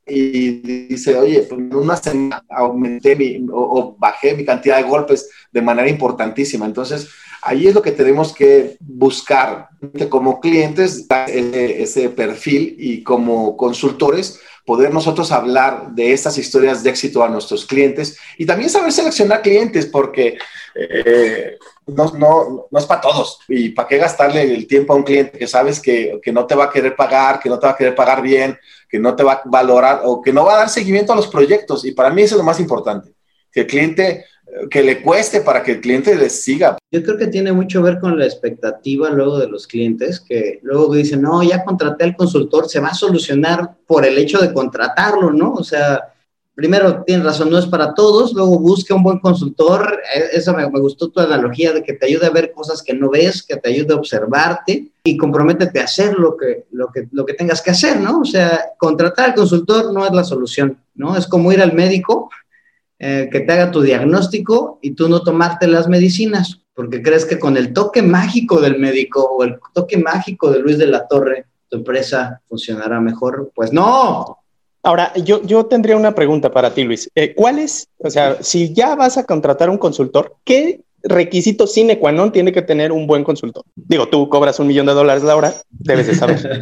[0.06, 5.32] y dice, oye, pues en una semana aumenté mi, o, bajé mi cantidad de golpes
[5.52, 6.68] de manera importantísima.
[6.68, 7.10] Entonces,
[7.42, 9.70] ahí es lo que tenemos que buscar
[10.10, 16.92] como clientes, ese, ese perfil y como consultores, poder nosotros hablar de estas historias de
[16.92, 20.38] éxito a nuestros clientes y también saber seleccionar clientes, porque
[20.76, 23.40] eh, no, no, no, es para todos.
[23.48, 26.56] ¿Y para qué gastarle el tiempo a un cliente que sabes que, que, no te
[26.56, 28.58] va a querer pagar, que no te va a querer pagar bien,
[28.90, 31.28] que no te va a valorar o que no va a dar seguimiento a los
[31.28, 31.86] proyectos?
[31.86, 33.14] Y para mí eso es lo más importante,
[33.52, 34.26] que el cliente,
[34.70, 36.78] que le cueste para que el cliente le siga.
[36.92, 40.60] Yo creo que tiene mucho que ver con la expectativa luego de los clientes, que
[40.62, 44.54] luego dicen, no, ya contraté al consultor, se va a solucionar por el hecho de
[44.54, 45.54] contratarlo, ¿no?
[45.54, 46.13] O sea,
[46.56, 50.80] primero, tienes razón, no es para todos, luego busca un buen consultor, e, me, me,
[50.80, 53.70] gustó tu analogía de que te ayude a ver cosas que no ves, que te
[53.70, 57.72] ayude a observarte y comprométete a hacer lo que, lo que, lo que tengas que
[57.72, 58.22] hacer, ¿no?
[58.22, 61.18] O sea, contratar al consultor no es la solución, ¿no?
[61.18, 62.30] Es como ir al médico
[63.00, 67.40] eh, que te haga tu diagnóstico y tú no tomarte las medicinas, porque crees que
[67.40, 71.48] con el toque mágico del médico o el toque mágico de Luis de la Torre,
[71.68, 73.52] tu empresa funcionará mejor.
[73.56, 74.43] Pues no,
[74.84, 77.10] Ahora, yo, yo tendría una pregunta para ti, Luis.
[77.16, 82.00] Eh, ¿Cuál es, o sea, si ya vas a contratar un consultor, qué requisito sine
[82.00, 83.64] qua tiene que tener un buen consultor?
[83.76, 86.62] Digo, tú cobras un millón de dólares la hora, debes de saber.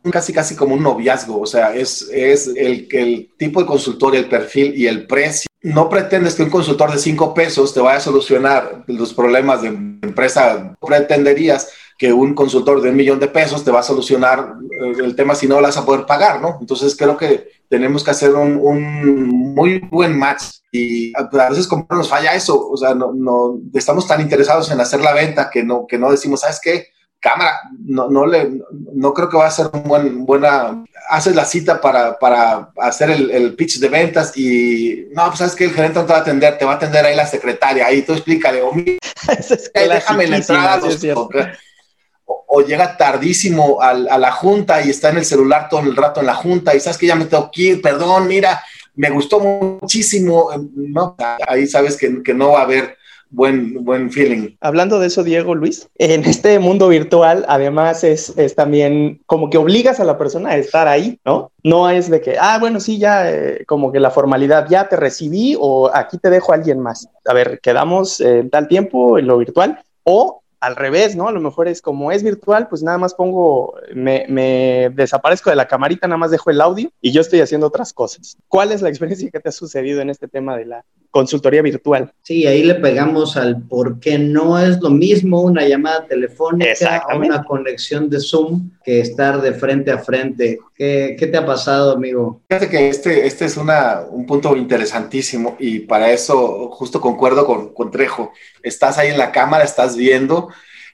[0.10, 4.26] casi, casi como un noviazgo, o sea, es, es el, el tipo de consultor, el
[4.26, 5.46] perfil y el precio.
[5.62, 9.68] No pretendes que un consultor de cinco pesos te vaya a solucionar los problemas de
[9.68, 10.74] empresa.
[10.80, 11.68] Pretenderías
[12.00, 15.34] que un consultor de un millón de pesos te va a solucionar eh, el tema
[15.34, 16.56] si no lo vas a poder pagar, ¿no?
[16.58, 21.86] Entonces creo que tenemos que hacer un, un muy buen match y a veces como
[21.90, 25.62] nos falla eso, o sea, no, no, estamos tan interesados en hacer la venta que
[25.62, 26.86] no, que no decimos, ¿sabes qué?
[27.20, 28.50] Cámara, no, no, le,
[28.94, 33.10] no creo que va a ser un buen, buena, haces la cita para, para hacer
[33.10, 36.20] el, el, pitch de ventas y no, pues sabes que el gerente no te va
[36.20, 38.96] a atender, te va a atender ahí la secretaria, ahí tú explícale, o mira,
[39.74, 40.80] déjame la entrada,
[42.52, 46.26] o llega tardísimo a, la junta y está en el celular todo el rato en
[46.26, 48.62] la junta y sabes que ya me tengo que ir, perdón, mira,
[48.96, 51.16] me gustó muchísimo, no,
[51.46, 52.96] ahí sabes que, no va a haber
[53.30, 54.56] buen, buen feeling.
[54.60, 60.00] Hablando de eso, Diego Luis, en este mundo virtual, además es, también como que obligas
[60.00, 61.52] a la persona a estar ahí, ¿no?
[61.62, 64.96] No es de que, ah, bueno, sí, ya eh, como que la formalidad, ya te
[64.96, 67.08] recibí o aquí te dejo alguien más.
[67.26, 71.26] A ver, quedamos tal tiempo en lo virtual o al revés, ¿no?
[71.26, 75.56] A lo mejor es como es virtual, pues nada más pongo, me, me, desaparezco de
[75.56, 78.36] la camarita, nada más dejo el audio y yo estoy haciendo otras cosas.
[78.46, 82.12] ¿Cuál es la experiencia que te ha sucedido en este tema de la consultoría virtual?
[82.22, 87.18] Sí, ahí le pegamos al por qué no es lo mismo una llamada telefónica o
[87.18, 90.58] una conexión de Zoom que estar de frente a frente.
[90.74, 92.40] ¿Qué, qué te ha pasado, amigo?
[92.48, 97.74] Fíjate que este, este es una, un punto interesantísimo y para eso justo concuerdo con,
[97.74, 98.32] con Trejo.
[98.62, 100.48] Estás ahí en la cámara, estás viendo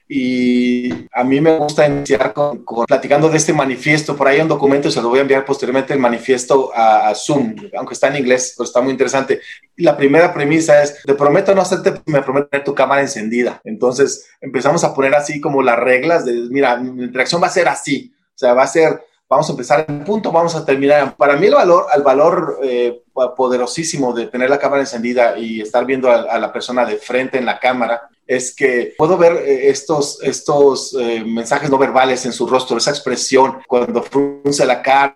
[0.09, 4.15] y a mí me gusta iniciar con, con, platicando de este manifiesto.
[4.15, 7.55] Por ahí un documento, se lo voy a enviar posteriormente, el manifiesto a, a, Zoom,
[7.77, 9.41] aunque está en inglés, pero está muy interesante.
[9.75, 13.59] La primera premisa es, te prometo no hacerte, me prometo tener tu cámara encendida.
[13.65, 17.67] Entonces empezamos a poner así como las reglas de, mira, mi interacción va a ser
[17.67, 21.15] así, o sea, va a ser vamos a empezar en punto, vamos a terminar.
[21.15, 23.01] Para mí el valor, el valor eh,
[23.35, 27.37] poderosísimo de tener la cámara encendida y estar viendo a, a, la persona de frente
[27.37, 32.33] en la cámara es que puedo ver eh, estos, estos eh, mensajes no verbales en
[32.33, 35.15] su rostro, esa expresión cuando frunce la cara,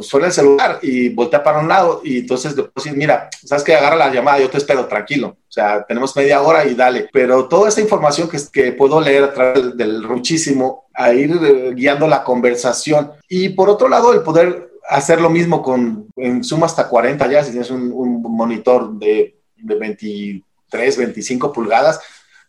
[0.00, 3.64] suena el celular y voltea para un lado y entonces le puedo decir, mira, sabes
[3.64, 5.28] que agarra la llamada, yo te espero, tranquilo.
[5.28, 7.08] O sea, tenemos media hora y dale.
[7.12, 11.72] Pero toda esa información que, que puedo leer a través del muchísimo, a ir eh,
[11.74, 13.12] guiando la conversación.
[13.28, 17.44] Y por otro lado, el poder hacer lo mismo con en Zoom hasta 40 ya,
[17.44, 22.00] si tienes un, un monitor de, de 23, 25 pulgadas,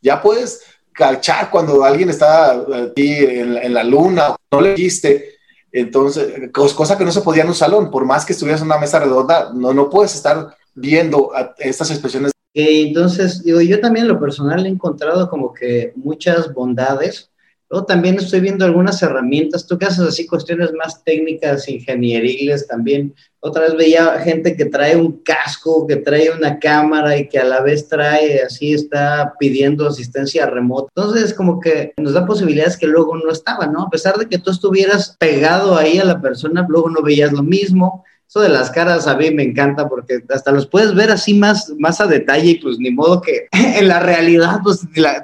[0.02, 5.33] ya puedes cachar cuando alguien está aquí en, en la luna, no le dijiste,
[5.74, 8.78] entonces, cosa que no se podía en un salón, por más que estuvieras en una
[8.78, 12.32] mesa redonda, no, no puedes estar viendo estas expresiones.
[12.54, 17.32] Entonces, digo, yo también lo personal he encontrado como que muchas bondades
[17.74, 23.16] Luego también estoy viendo algunas herramientas, tú que haces así cuestiones más técnicas, ingenieriles también.
[23.40, 27.44] Otra vez veía gente que trae un casco, que trae una cámara y que a
[27.44, 30.92] la vez trae, así está pidiendo asistencia remota.
[30.96, 33.82] Entonces, como que nos da posibilidades que luego no estaban, ¿no?
[33.82, 37.42] A pesar de que tú estuvieras pegado ahí a la persona, luego no veías lo
[37.42, 38.04] mismo
[38.34, 41.72] eso de las caras a mí me encanta porque hasta los puedes ver así más,
[41.78, 44.80] más a detalle y pues ni modo que en la realidad pues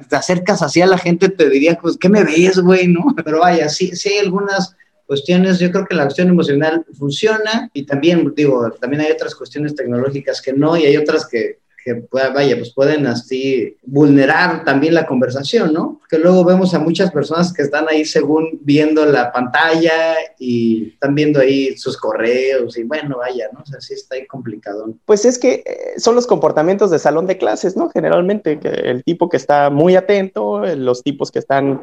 [0.07, 2.87] te acercas así a la gente te diría pues ¿qué me ves güey?
[2.87, 3.15] ¿no?
[3.25, 4.75] Pero vaya, sí, sí hay algunas
[5.07, 9.73] cuestiones, yo creo que la acción emocional funciona y también digo, también hay otras cuestiones
[9.73, 11.57] tecnológicas que no y hay otras que,
[11.95, 15.99] que vaya, pues pueden así vulnerar también la conversación, ¿no?
[16.09, 21.15] Que luego vemos a muchas personas que están ahí según viendo la pantalla y están
[21.15, 23.61] viendo ahí sus correos y bueno, vaya, ¿no?
[23.61, 24.93] O sea, sí está ahí complicado.
[25.05, 27.89] Pues es que eh, son los comportamientos de salón de clases, ¿no?
[27.89, 31.81] Generalmente el tipo que está muy atento, los tipos que están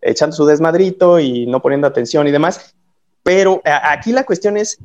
[0.00, 2.74] echando su desmadrito y no poniendo atención y demás.
[3.22, 4.78] Pero aquí la cuestión es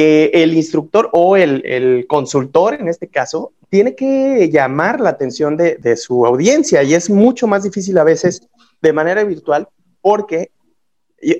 [0.00, 6.26] el instructor o el, consultor, en este caso, tiene que llamar la atención de, su
[6.26, 8.48] audiencia y es mucho más difícil a veces
[8.80, 9.68] de manera virtual
[10.00, 10.50] porque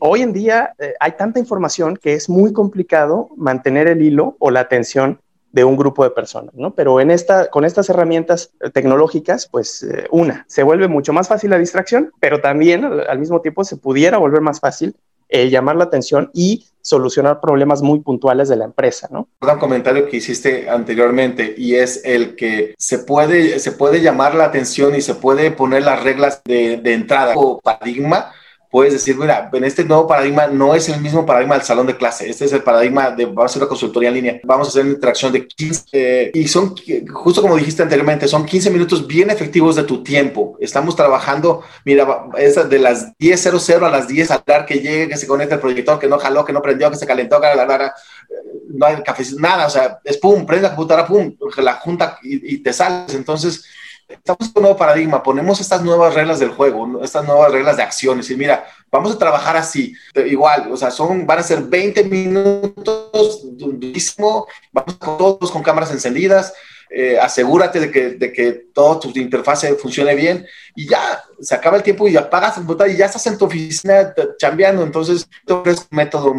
[0.00, 4.50] hoy en día eh, hay tanta información que es muy complicado mantener el hilo o
[4.50, 5.18] la atención
[5.52, 6.74] de un grupo de personas, ¿no?
[6.74, 11.50] Pero en esta, con estas herramientas tecnológicas, pues eh, una, se vuelve mucho más fácil
[11.50, 14.94] la distracción, pero también al, mismo tiempo se pudiera volver más fácil
[15.28, 19.28] eh, llamar la atención y solucionar problemas muy puntuales de la empresa, ¿no?
[19.40, 24.44] Un comentario que hiciste anteriormente y es el que se puede, se puede llamar la
[24.44, 28.32] atención y se puede poner las reglas de, de entrada o paradigma
[28.70, 31.96] puedes decir, mira, en este nuevo paradigma no es el mismo paradigma del salón de
[31.96, 34.70] clase, este es el paradigma de vamos a hacer una consultoría en línea, vamos a
[34.70, 36.74] hacer una interacción de 15, eh, y son,
[37.12, 40.56] justo como dijiste anteriormente, son 15 minutos bien efectivos de tu tiempo.
[40.60, 45.16] Estamos trabajando, mira, esa de las 10.00 a las 10 a dar que llegue, que
[45.16, 47.66] se conecte el proyector, que no jaló, que no prendió, que se calentó, que la,
[47.66, 47.94] la,
[48.68, 52.54] no hay café, nada, o sea, es pum, prende la computadora, pum, la junta y,
[52.54, 53.14] y te sales.
[53.14, 53.64] Entonces,
[54.10, 57.82] estamos en un nuevo paradigma, ponemos estas nuevas reglas del juego, estas nuevas reglas de
[57.82, 59.94] acciones y mira, vamos a trabajar así,
[60.26, 66.52] igual, o sea, son, van a ser 20 minutos, durísimo, vamos todos con cámaras encendidas,
[66.92, 70.44] eh, asegúrate de que, de que todo tu interfase funcione bien
[70.74, 73.44] y ya se acaba el tiempo y apagas el botón y ya estás en tu
[73.44, 74.82] oficina chambeando.
[74.82, 76.34] Entonces, es un método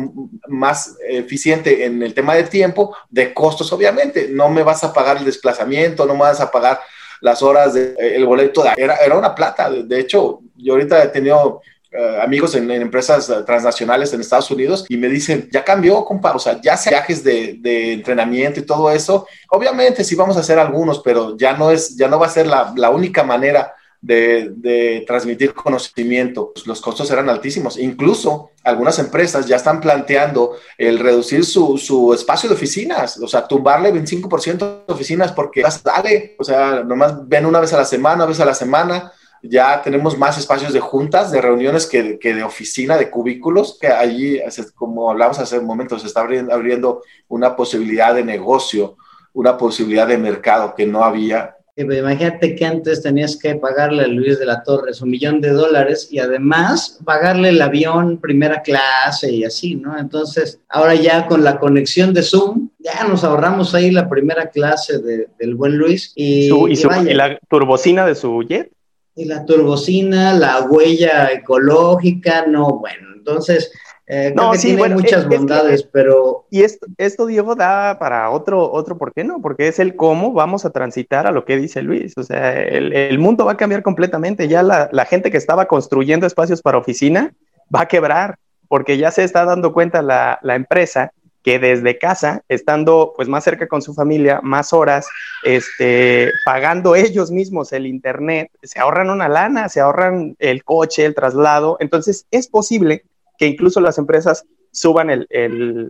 [0.50, 4.28] más eficiente en el tema de tiempo, de costos, obviamente.
[4.30, 6.82] No me vas a pagar el desplazamiento, no me vas a pagar
[7.22, 9.70] las horas del el boleto, era, era una plata.
[9.70, 14.86] De hecho, yo ahorita he tenido eh, amigos en, empresas eh, transnacionales en Estados Unidos
[14.88, 18.66] y me dicen, ya cambió, compa, o sea, ya se viajes de, de, entrenamiento y
[18.66, 19.28] todo eso.
[19.50, 22.48] Obviamente sí vamos a hacer algunos, pero ya no es, ya no va a ser
[22.48, 26.52] la, la única manera de, transmitir conocimiento.
[26.54, 27.78] Pues, los costos eran altísimos.
[27.78, 33.94] Incluso algunas empresas ya están planteando el reducir su, espacio de oficinas, o sea, tumbarle
[33.94, 38.26] 25% de oficinas porque dale, o sea, nomás ven una vez a la semana, una
[38.26, 39.12] vez a la semana.
[39.44, 44.40] Ya tenemos más espacios de juntas, de reuniones que, de oficina, de cubículos, que allí,
[44.76, 48.98] como hablamos hace un momento, se está abriendo una posibilidad de negocio,
[49.34, 54.40] una posibilidad de mercado que no había imagínate que antes tenías que pagarle a Luis
[54.40, 59.44] de la Torres un millón de dólares y además pagarle el avión primera clase y
[59.44, 59.98] así, ¿no?
[59.98, 65.00] Entonces, ahora ya con la conexión de Zoom, ya nos ahorramos ahí la primera clase
[65.00, 66.12] del buen Luis.
[66.16, 68.72] Y, y, la turbocina de su jet.
[69.16, 73.72] Y la turbocina, la huella ecológica, no, bueno, entonces
[74.13, 76.45] eh, no, sí, tiene muchas bondades, pero...
[76.50, 79.41] Y esto, esto, Diego, da para otro, otro, ¿por qué no?
[79.41, 82.17] Porque es el cómo vamos a transitar a lo que dice Luis.
[82.17, 84.50] O sea, el, mundo va a cambiar completamente.
[84.50, 87.34] Ya la, la, gente que estaba construyendo espacios para oficina
[87.74, 92.43] va a quebrar, porque ya se está dando cuenta la, la empresa que desde casa,
[92.50, 95.08] estando pues más cerca con su familia, más horas,
[95.45, 101.15] este, pagando ellos mismos el internet, se ahorran una lana, se ahorran el coche, el
[101.15, 101.78] traslado.
[101.80, 103.06] Entonces, es posible
[103.38, 105.28] que incluso las empresas suban el,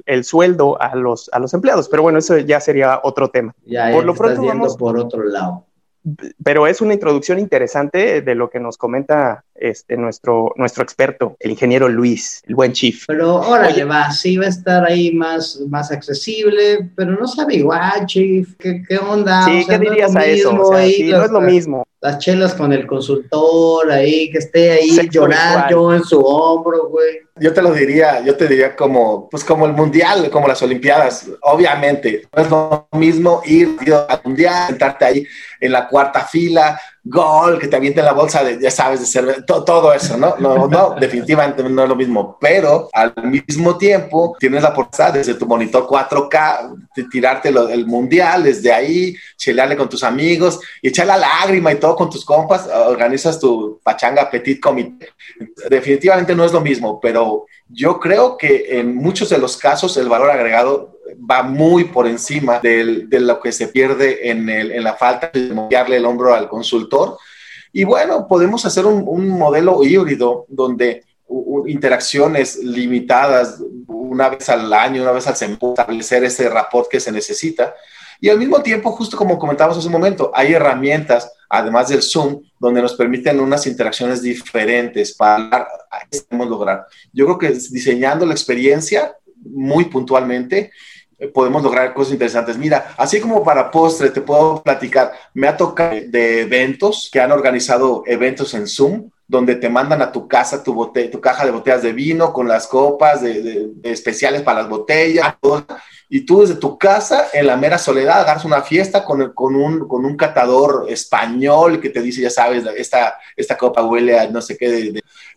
[0.06, 1.88] el, sueldo a los, a los empleados.
[1.90, 3.54] Pero bueno, eso ya sería otro tema.
[3.66, 5.66] Ya, por lo pronto vamos por otro lado.
[6.44, 11.52] Pero es una introducción interesante de lo que nos comenta este, nuestro, nuestro experto, el
[11.52, 13.06] ingeniero Luis, el buen chief.
[13.08, 18.06] Pero órale, va, sí va a estar ahí más, más accesible, pero no sabe igual,
[18.06, 18.56] chief.
[18.58, 19.46] ¿Qué, qué onda?
[19.46, 20.52] Sí, ¿qué dirías a eso?
[20.54, 26.04] no es lo mismo las chelas con el consultor ahí, que esté ahí llorando en
[26.04, 27.20] su hombro, güey.
[27.36, 31.30] Yo te lo diría, yo te diría como, pues como el mundial, como las olimpiadas.
[31.42, 33.78] Obviamente, no es lo mismo ir
[34.10, 35.28] al mundial, sentarte ahí
[35.60, 39.44] en la cuarta fila, gol, que te avienten la bolsa de, ya sabes, de cerveza,
[39.44, 40.36] todo, eso, ¿no?
[40.38, 45.34] No, no, definitivamente no es lo mismo, pero al mismo tiempo tienes la oportunidad desde
[45.34, 51.08] tu monitor 4K, de tirarte el mundial desde ahí, chelearle con tus amigos y echar
[51.08, 55.10] la lágrima y todo con tus compas, organizas tu pachanga petit comité.
[55.70, 60.10] Definitivamente no es lo mismo, pero yo creo que en muchos de los casos el
[60.10, 65.54] valor agregado va muy por encima de lo que se pierde en, la falta de
[65.54, 67.18] moverle el hombro al consultor.
[67.74, 71.04] Y bueno, podemos hacer un, modelo híbrido donde
[71.68, 77.12] interacciones limitadas una vez al año, una vez al semestre, establecer ese rapport que se
[77.12, 77.74] necesita.
[78.20, 82.42] Y al mismo tiempo, justo como comentábamos hace un momento, hay herramientas, además del Zoom,
[82.60, 85.68] donde nos permiten unas interacciones diferentes para
[86.30, 86.86] lograr.
[87.12, 90.72] Yo creo que diseñando la experiencia muy puntualmente,
[91.28, 92.58] podemos lograr cosas interesantes.
[92.58, 97.32] Mira, así como para postre, te puedo platicar, me ha tocado de eventos que han
[97.32, 101.82] organizado eventos en Zoom, donde te mandan a tu casa tu, tu caja de botellas
[101.84, 105.36] de vino con las copas de, especiales para las botellas,
[106.10, 109.88] y tú desde tu casa, en la mera soledad, agarras una fiesta con, con, un,
[109.88, 114.42] con un catador español que te dice, ya sabes, esta, esta copa huele a no
[114.42, 114.92] sé qué.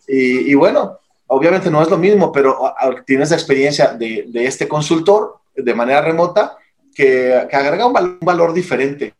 [0.07, 2.73] y, y, bueno, obviamente no es lo mismo, pero
[3.05, 6.57] tienes la experiencia de, de este consultor de manera remota
[6.93, 9.13] que, que agrega un valor, diferente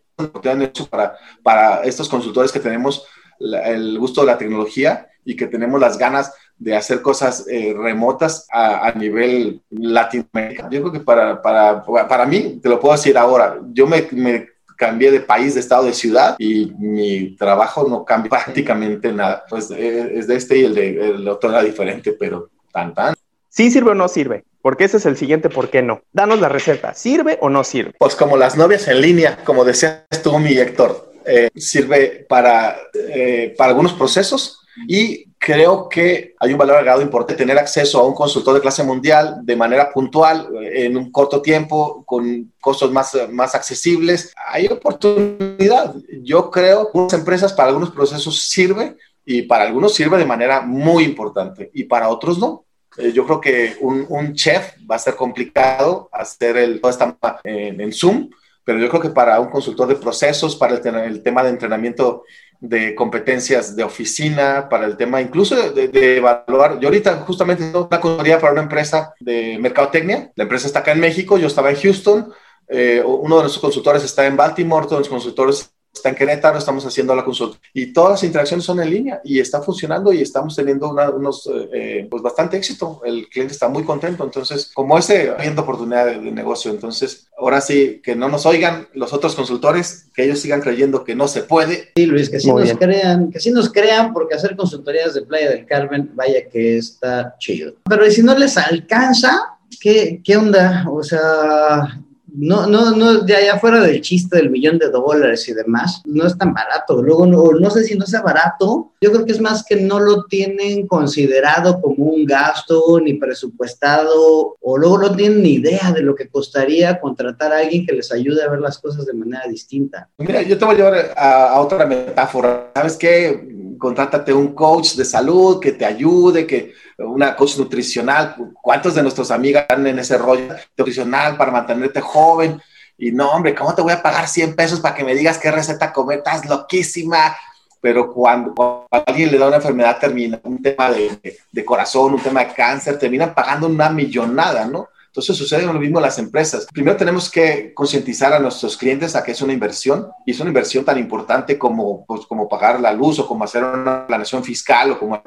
[0.89, 3.05] para, para estos consultores que tenemos
[3.39, 8.47] el gusto de la tecnología y que tenemos las ganas de hacer cosas eh, remotas
[8.51, 10.69] a, nivel Latinoamérica.
[10.69, 14.47] Yo creo que para, para, para mí, te lo puedo decir ahora, yo me, me
[14.77, 19.43] cambié de país, de estado, de ciudad y mi trabajo no cambia prácticamente nada.
[19.49, 23.15] Pues eh, es de este y el de el otro era diferente, pero tan tan.
[23.55, 24.43] ¿Sí sirve o no sirve?
[24.61, 26.01] Porque ese es el siguiente por qué no.
[26.11, 26.93] Danos la receta.
[26.93, 27.93] ¿Sirve o no sirve?
[27.97, 33.55] Pues como las novias en línea, como decías tú, mi Héctor, eh, sirve para, eh,
[33.57, 38.13] para algunos procesos y creo que hay un valor agregado importante tener acceso a un
[38.13, 43.55] consultor de clase mundial de manera puntual, en un corto tiempo, con costos más, más
[43.55, 44.33] accesibles.
[44.49, 45.95] Hay oportunidad.
[46.23, 50.59] Yo creo que unas empresas para algunos procesos sirve y para algunos sirve de manera
[50.59, 52.65] muy importante y para otros no.
[52.97, 57.81] Eh, yo creo que un, chef va a ser complicado hacer el, todo esta en,
[57.81, 58.29] en, Zoom,
[58.63, 62.23] pero yo creo que para un consultor de procesos, para el, el tema de entrenamiento
[62.59, 66.79] de competencias de oficina, para el tema incluso de, evaluar.
[66.79, 70.31] Yo ahorita justamente tengo una consultoría para una empresa de mercadotecnia.
[70.35, 72.33] La empresa está acá en México, yo estaba en Houston.
[72.67, 76.85] Eh, uno de nuestros consultores está en Baltimore, todos los consultores está en Querétaro, estamos
[76.85, 80.55] haciendo la consulta y todas las interacciones son en línea y está funcionando y estamos
[80.55, 83.01] teniendo unos, eh, pues bastante éxito.
[83.05, 88.01] El cliente está muy contento, entonces como ese, viendo oportunidad de, negocio, entonces ahora sí,
[88.03, 91.91] que no nos oigan los otros consultores, que ellos sigan creyendo que no se puede.
[91.95, 95.49] Sí, Luis, que sí nos crean, que sí nos crean, porque hacer consultorías de Playa
[95.49, 97.73] del Carmen, vaya que está chido.
[97.87, 100.85] Pero si no les alcanza, ¿qué, qué onda?
[100.89, 102.01] O sea,
[102.37, 106.25] no, no, no, ya, ya fuera del chiste del millón de dólares y demás, no
[106.25, 107.01] es tan barato.
[107.01, 109.99] Luego, no, no sé si no sea barato, yo creo que es más que no
[109.99, 116.01] lo tienen considerado como un gasto ni presupuestado, o luego no tienen ni idea de
[116.01, 119.47] lo que costaría contratar a alguien que les ayude a ver las cosas de manera
[119.47, 120.09] distinta.
[120.17, 122.71] Mira, yo te voy a llevar a otra metáfora.
[122.73, 123.54] ¿Sabes qué?
[123.77, 128.35] Contrátate un coach de salud que te ayude, que una coach nutricional.
[128.61, 132.61] ¿Cuántos de nuestros amigas están en ese rollo nutricional para mantenerte joven?
[132.97, 135.51] Y no, hombre, ¿cómo te voy a pagar 100 pesos para que me digas qué
[135.51, 136.19] receta comer?
[136.19, 137.35] Estás loquísima.
[137.81, 142.43] Pero cuando, alguien le da una enfermedad termina, un tema de, de, corazón, un tema
[142.43, 144.89] de cáncer, terminan pagando una millonada, ¿no?
[145.15, 146.67] Entonces sucede lo mismo en las empresas.
[146.73, 150.49] Primero tenemos que concientizar a nuestros clientes a que es una inversión y es una
[150.49, 154.91] inversión tan importante como, pues, como pagar la luz o como hacer una planeación fiscal
[154.91, 155.23] o como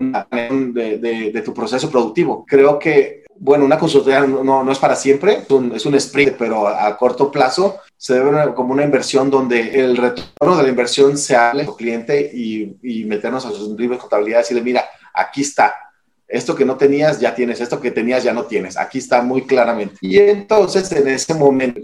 [0.00, 2.44] una planeación de, de, tu proceso productivo.
[2.48, 6.34] Creo que, bueno, una consultoría no, no es para siempre, es un, es un sprint,
[6.36, 11.16] pero a, corto plazo se debe como una inversión donde el retorno de la inversión
[11.16, 14.84] se hable al cliente y, y meternos a sus libros de contabilidad y decirle, mira,
[15.14, 15.74] aquí está,
[16.28, 18.76] esto que no tenías ya tienes, esto que tenías ya no tienes.
[18.76, 19.96] Aquí está muy claramente.
[20.02, 21.80] Y entonces en ese momento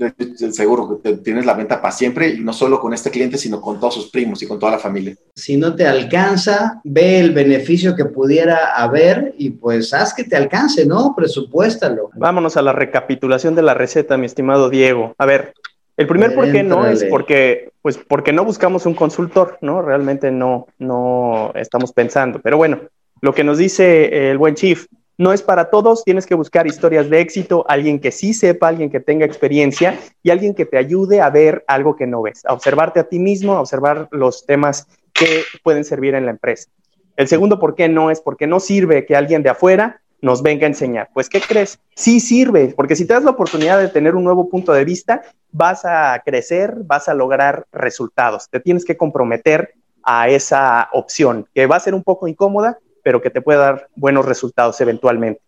[0.53, 3.81] seguro que tienes la venta para siempre y no solo con este cliente, sino con
[3.81, 5.17] todos sus primos y con toda la familia.
[5.35, 10.37] Si no te alcanza, ve el beneficio que pudiera haber y pues haz que te
[10.37, 11.15] alcance, ¿no?
[11.17, 12.11] Presupuéstalo.
[12.15, 15.15] Vámonos a la recapitulación de la receta, mi estimado Diego.
[15.17, 15.55] A ver,
[15.97, 19.81] el primer por qué no es porque, pues, porque no buscamos un consultor, ¿no?
[19.81, 22.41] Realmente no, no estamos pensando.
[22.43, 22.81] Pero bueno,
[23.25, 24.85] lo que nos dice el buen Chief,
[25.17, 28.91] no es para todos, tienes que buscar historias de éxito, alguien que sí sepa, alguien
[28.91, 32.53] que tenga experiencia y alguien que te ayude a ver algo que no ves, a
[32.53, 36.69] observarte a ti mismo, a observar los temas que pueden servir en la empresa.
[37.17, 40.67] El segundo por qué no es porque no sirve que alguien de afuera nos venga
[40.67, 41.09] a enseñar.
[41.15, 41.79] Pues, ¿qué crees?
[41.95, 45.23] Sí sirve, porque si te das la oportunidad de tener un nuevo punto de vista,
[45.51, 48.51] vas a crecer, vas a lograr resultados.
[48.51, 49.73] Te tienes que comprometer
[50.03, 53.87] a esa opción, que va a ser un poco incómoda, pero que te puede dar
[53.95, 55.41] buenos resultados eventualmente.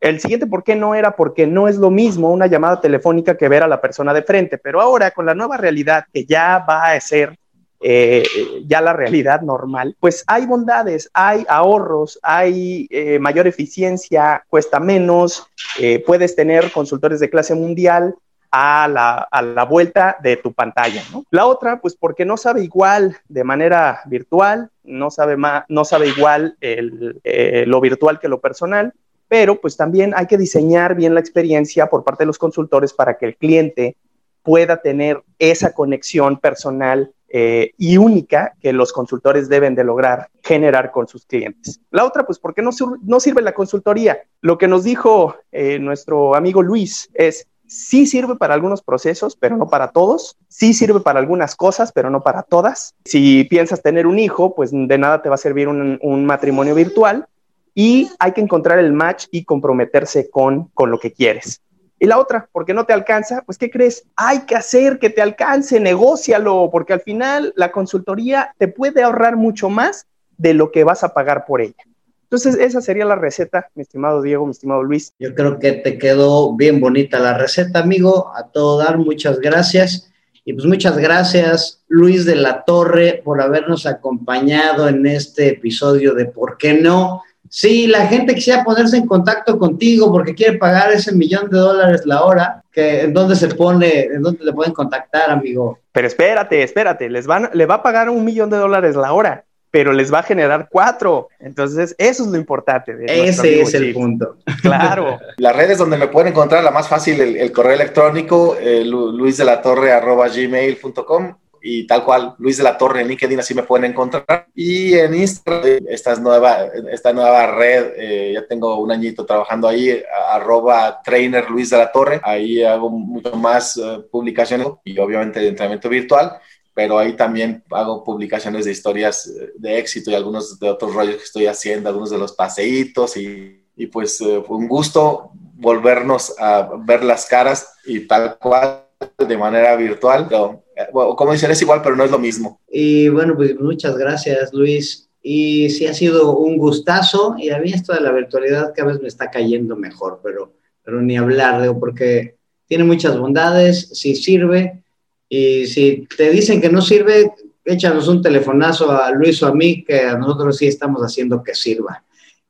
[0.00, 3.48] El siguiente por qué no era porque no es lo mismo una llamada telefónica que
[3.48, 6.90] ver a la persona de frente, pero ahora con la nueva realidad que ya va
[6.90, 7.36] a ser
[7.80, 8.24] eh,
[8.66, 15.46] ya la realidad normal, pues hay bondades, hay ahorros, hay eh, mayor eficiencia, cuesta menos,
[15.78, 18.16] eh, puedes tener consultores de clase mundial,
[18.50, 21.02] a la, vuelta de tu pantalla.
[21.12, 21.24] ¿no?
[21.30, 25.36] La otra, pues porque no sabe igual de manera virtual, no sabe,
[25.68, 28.94] no sabe igual eh, lo virtual que lo personal,
[29.28, 33.18] pero pues también hay que diseñar bien la experiencia por parte de los consultores para
[33.18, 33.96] que el cliente
[34.42, 40.90] pueda tener esa conexión personal eh, y única que los consultores deben de lograr generar
[40.90, 41.78] con sus clientes.
[41.90, 42.70] La otra, pues, porque no,
[43.02, 44.22] no sirve la consultoría?
[44.40, 49.56] Lo que nos dijo eh, nuestro amigo Luis es, sí sirve para algunos procesos, pero
[49.56, 50.36] no para todos.
[50.48, 52.94] Sí sirve para algunas cosas, pero no para todas.
[53.04, 57.26] Si piensas tener un hijo, pues de nada te va a servir un, matrimonio virtual
[57.74, 61.62] y hay que encontrar el match y comprometerse con, con lo que quieres.
[62.00, 64.04] Y la otra, porque no te alcanza, pues ¿qué crees?
[64.16, 69.36] Hay que hacer que te alcance, negócialo, porque al final la consultoría te puede ahorrar
[69.36, 70.06] mucho más
[70.36, 71.87] de lo que vas a pagar por ella.
[72.30, 75.14] Entonces, esa sería la receta, mi estimado Diego, mi estimado Luis.
[75.18, 78.30] Yo creo que te quedó bien bonita la receta, amigo.
[78.36, 80.12] A todo dar, muchas gracias.
[80.44, 86.26] Y pues muchas gracias, Luis de la Torre, por habernos acompañado en este episodio de
[86.26, 87.22] ¿Por qué no?
[87.48, 92.02] Sí, la gente quisiera ponerse en contacto contigo porque quiere pagar ese millón de dólares
[92.04, 95.78] la hora, que en dónde se pone, en dónde le pueden contactar, amigo.
[95.92, 99.46] Pero espérate, espérate, les van, le va a pagar un millón de dólares la hora
[99.70, 101.28] pero les va a generar cuatro.
[101.38, 102.96] Entonces, eso es lo importante.
[103.06, 104.36] Ese es el punto.
[104.62, 105.18] Claro.
[105.36, 111.86] Las redes donde me pueden encontrar, la más fácil, el, correo electrónico, eh, luisdelatorre.gmail.com y
[111.86, 114.46] tal cual, Luis de la Torre en LinkedIn, así me pueden encontrar.
[114.54, 120.02] Y en Instagram, esta nueva, esta nueva red, eh, ya tengo un añito trabajando ahí,
[120.30, 125.48] arroba trainer Luis de la Torre, ahí hago mucho más eh, publicaciones y obviamente de
[125.48, 126.38] entrenamiento virtual
[126.78, 131.16] pero ahí también hago publicaciones de historias eh, de éxito y algunos de otros rollos
[131.16, 136.38] que estoy haciendo, algunos de los paseitos y, y pues eh, fue un gusto volvernos
[136.38, 138.84] a ver las caras y tal cual
[139.18, 140.26] de manera virtual.
[140.28, 142.60] Pero, eh, como dicen, es igual, pero no es lo mismo.
[142.70, 145.10] Y bueno, pues muchas gracias, Luis.
[145.20, 149.02] Y sí ha sido un gustazo y a mí esto de la virtualidad cada vez
[149.02, 150.52] me está cayendo mejor, pero,
[150.84, 152.36] pero ni hablar, digo, porque
[152.68, 154.84] tiene muchas bondades, sí sirve
[155.28, 157.32] y si te dicen que no sirve,
[157.64, 161.54] échanos un telefonazo a Luis o a mí, que a nosotros sí estamos haciendo que
[161.54, 162.02] sirva.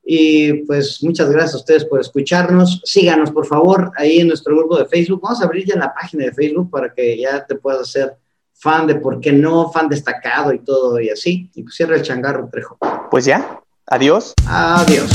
[0.03, 2.81] Y pues muchas gracias a ustedes por escucharnos.
[2.83, 5.21] Síganos, por favor, ahí en nuestro grupo de Facebook.
[5.21, 8.15] Vamos a abrir ya la página de Facebook para que ya te puedas hacer
[8.53, 11.51] fan de por qué no, fan destacado y todo y así.
[11.53, 12.77] Y pues cierra el changarro, Trejo.
[13.11, 14.33] Pues ya, adiós.
[14.47, 15.11] Adiós.